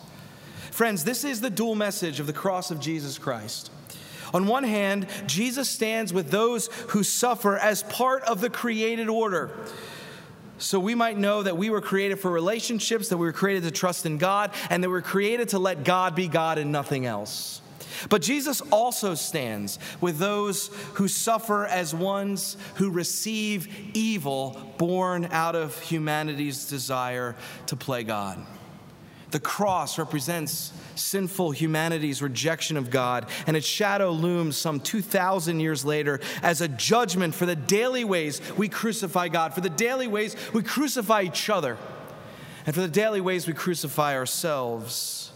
Friends, 0.70 1.04
this 1.04 1.24
is 1.24 1.40
the 1.40 1.50
dual 1.50 1.74
message 1.74 2.20
of 2.20 2.26
the 2.26 2.32
cross 2.32 2.70
of 2.70 2.80
Jesus 2.80 3.18
Christ. 3.18 3.70
On 4.32 4.46
one 4.46 4.64
hand, 4.64 5.06
Jesus 5.26 5.68
stands 5.68 6.12
with 6.12 6.30
those 6.30 6.68
who 6.88 7.02
suffer 7.02 7.56
as 7.56 7.82
part 7.84 8.22
of 8.24 8.40
the 8.40 8.50
created 8.50 9.08
order 9.08 9.50
so 10.60 10.78
we 10.78 10.94
might 10.94 11.16
know 11.16 11.42
that 11.42 11.56
we 11.56 11.70
were 11.70 11.80
created 11.80 12.20
for 12.20 12.30
relationships, 12.30 13.08
that 13.08 13.16
we 13.16 13.26
were 13.26 13.32
created 13.32 13.62
to 13.64 13.70
trust 13.70 14.04
in 14.04 14.18
God, 14.18 14.52
and 14.68 14.84
that 14.84 14.90
we're 14.90 15.00
created 15.00 15.48
to 15.50 15.58
let 15.58 15.84
God 15.84 16.14
be 16.14 16.28
God 16.28 16.58
and 16.58 16.70
nothing 16.70 17.06
else. 17.06 17.62
But 18.08 18.22
Jesus 18.22 18.60
also 18.70 19.14
stands 19.14 19.78
with 20.00 20.18
those 20.18 20.68
who 20.94 21.08
suffer 21.08 21.66
as 21.66 21.94
ones 21.94 22.56
who 22.76 22.90
receive 22.90 23.68
evil 23.94 24.74
born 24.78 25.28
out 25.32 25.56
of 25.56 25.78
humanity's 25.80 26.66
desire 26.66 27.36
to 27.66 27.76
play 27.76 28.04
God. 28.04 28.38
The 29.30 29.40
cross 29.40 29.98
represents 29.98 30.72
sinful 30.96 31.52
humanity's 31.52 32.20
rejection 32.20 32.76
of 32.76 32.90
God, 32.90 33.26
and 33.46 33.56
its 33.56 33.66
shadow 33.66 34.10
looms 34.10 34.56
some 34.56 34.80
2,000 34.80 35.60
years 35.60 35.84
later 35.84 36.20
as 36.42 36.60
a 36.60 36.68
judgment 36.68 37.34
for 37.34 37.46
the 37.46 37.56
daily 37.56 38.04
ways 38.04 38.40
we 38.56 38.68
crucify 38.68 39.28
God, 39.28 39.54
for 39.54 39.60
the 39.60 39.70
daily 39.70 40.06
ways 40.06 40.36
we 40.52 40.62
crucify 40.62 41.22
each 41.22 41.48
other, 41.48 41.78
and 42.66 42.74
for 42.74 42.80
the 42.80 42.88
daily 42.88 43.20
ways 43.20 43.46
we 43.46 43.54
crucify 43.54 44.14
ourselves. 44.14 45.32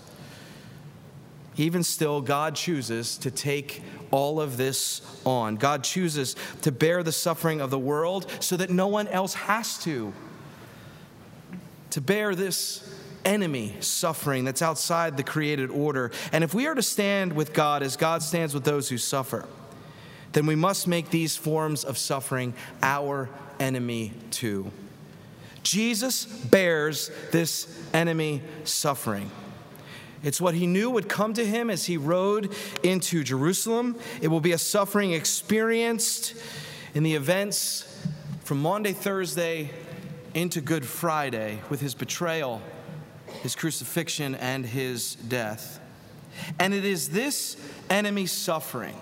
Even 1.56 1.84
still, 1.84 2.20
God 2.20 2.56
chooses 2.56 3.16
to 3.18 3.30
take 3.30 3.82
all 4.10 4.40
of 4.40 4.56
this 4.56 5.02
on. 5.24 5.56
God 5.56 5.84
chooses 5.84 6.34
to 6.62 6.72
bear 6.72 7.02
the 7.02 7.12
suffering 7.12 7.60
of 7.60 7.70
the 7.70 7.78
world 7.78 8.30
so 8.40 8.56
that 8.56 8.70
no 8.70 8.88
one 8.88 9.06
else 9.08 9.34
has 9.34 9.78
to. 9.84 10.12
To 11.90 12.00
bear 12.00 12.34
this 12.34 12.93
enemy 13.24 13.74
suffering 13.80 14.44
that's 14.44 14.62
outside 14.62 15.16
the 15.16 15.22
created 15.22 15.70
order. 15.70 16.10
And 16.32 16.44
if 16.44 16.54
we 16.54 16.66
are 16.66 16.74
to 16.74 16.82
stand 16.82 17.32
with 17.32 17.52
God 17.52 17.82
as 17.82 17.96
God 17.96 18.22
stands 18.22 18.54
with 18.54 18.64
those 18.64 18.88
who 18.88 18.98
suffer, 18.98 19.46
then 20.32 20.46
we 20.46 20.56
must 20.56 20.88
make 20.88 21.10
these 21.10 21.36
forms 21.36 21.84
of 21.84 21.96
suffering 21.96 22.54
our 22.82 23.28
enemy 23.60 24.12
too. 24.30 24.70
Jesus 25.62 26.26
bears 26.26 27.10
this 27.30 27.66
enemy 27.94 28.42
suffering. 28.64 29.30
It's 30.22 30.40
what 30.40 30.54
he 30.54 30.66
knew 30.66 30.90
would 30.90 31.08
come 31.08 31.34
to 31.34 31.44
him 31.44 31.70
as 31.70 31.84
he 31.84 31.96
rode 31.96 32.54
into 32.82 33.22
Jerusalem. 33.22 33.98
It 34.20 34.28
will 34.28 34.40
be 34.40 34.52
a 34.52 34.58
suffering 34.58 35.12
experienced 35.12 36.34
in 36.94 37.02
the 37.02 37.14
events 37.14 37.84
from 38.42 38.60
Maundy, 38.60 38.92
Thursday 38.92 39.70
into 40.34 40.60
Good 40.60 40.84
Friday 40.84 41.60
with 41.70 41.80
his 41.80 41.94
betrayal 41.94 42.60
his 43.42 43.54
crucifixion, 43.54 44.34
and 44.34 44.64
his 44.64 45.14
death. 45.14 45.80
And 46.58 46.74
it 46.74 46.84
is 46.84 47.10
this 47.10 47.56
enemy 47.90 48.26
suffering 48.26 48.96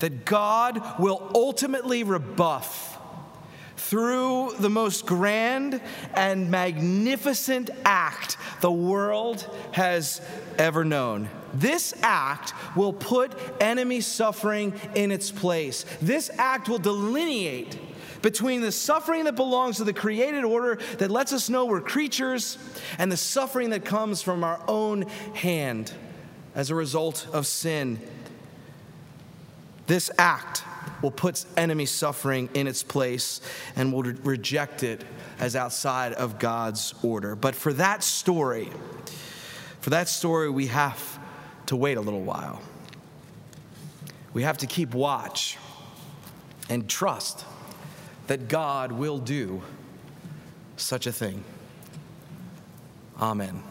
that 0.00 0.24
God 0.24 0.82
will 0.98 1.30
ultimately 1.34 2.02
rebuff 2.02 2.98
through 3.76 4.54
the 4.58 4.70
most 4.70 5.06
grand 5.06 5.80
and 6.14 6.50
magnificent 6.50 7.70
act 7.84 8.36
the 8.60 8.72
world 8.72 9.48
has 9.72 10.20
ever 10.58 10.84
known. 10.84 11.28
This 11.54 11.92
act 12.02 12.54
will 12.74 12.92
put 12.92 13.38
enemy 13.60 14.00
suffering 14.00 14.72
in 14.94 15.10
its 15.10 15.30
place. 15.30 15.84
This 16.00 16.30
act 16.38 16.68
will 16.68 16.78
delineate 16.78 17.78
between 18.22 18.60
the 18.60 18.72
suffering 18.72 19.24
that 19.24 19.36
belongs 19.36 19.76
to 19.76 19.84
the 19.84 19.92
created 19.92 20.44
order 20.44 20.78
that 20.98 21.10
lets 21.10 21.32
us 21.32 21.50
know 21.50 21.66
we're 21.66 21.80
creatures 21.80 22.56
and 22.98 23.10
the 23.10 23.16
suffering 23.16 23.70
that 23.70 23.84
comes 23.84 24.22
from 24.22 24.44
our 24.44 24.62
own 24.68 25.02
hand 25.34 25.92
as 26.54 26.70
a 26.70 26.74
result 26.74 27.26
of 27.32 27.46
sin. 27.46 28.00
This 29.86 30.10
act 30.16 30.62
will 31.02 31.10
put 31.10 31.44
enemy 31.56 31.84
suffering 31.84 32.48
in 32.54 32.66
its 32.66 32.82
place 32.82 33.40
and 33.74 33.92
will 33.92 34.04
re- 34.04 34.14
reject 34.22 34.84
it 34.84 35.04
as 35.40 35.56
outside 35.56 36.12
of 36.12 36.38
God's 36.38 36.94
order. 37.02 37.34
But 37.34 37.56
for 37.56 37.72
that 37.74 38.04
story, 38.04 38.70
for 39.80 39.90
that 39.90 40.08
story, 40.08 40.48
we 40.48 40.68
have 40.68 41.18
to 41.66 41.76
wait 41.76 41.96
a 41.96 42.00
little 42.00 42.22
while. 42.22 42.62
We 44.32 44.44
have 44.44 44.58
to 44.58 44.66
keep 44.66 44.94
watch 44.94 45.58
and 46.68 46.88
trust 46.88 47.44
that 48.26 48.48
God 48.48 48.92
will 48.92 49.18
do 49.18 49.62
such 50.76 51.06
a 51.06 51.12
thing. 51.12 51.44
Amen. 53.20 53.62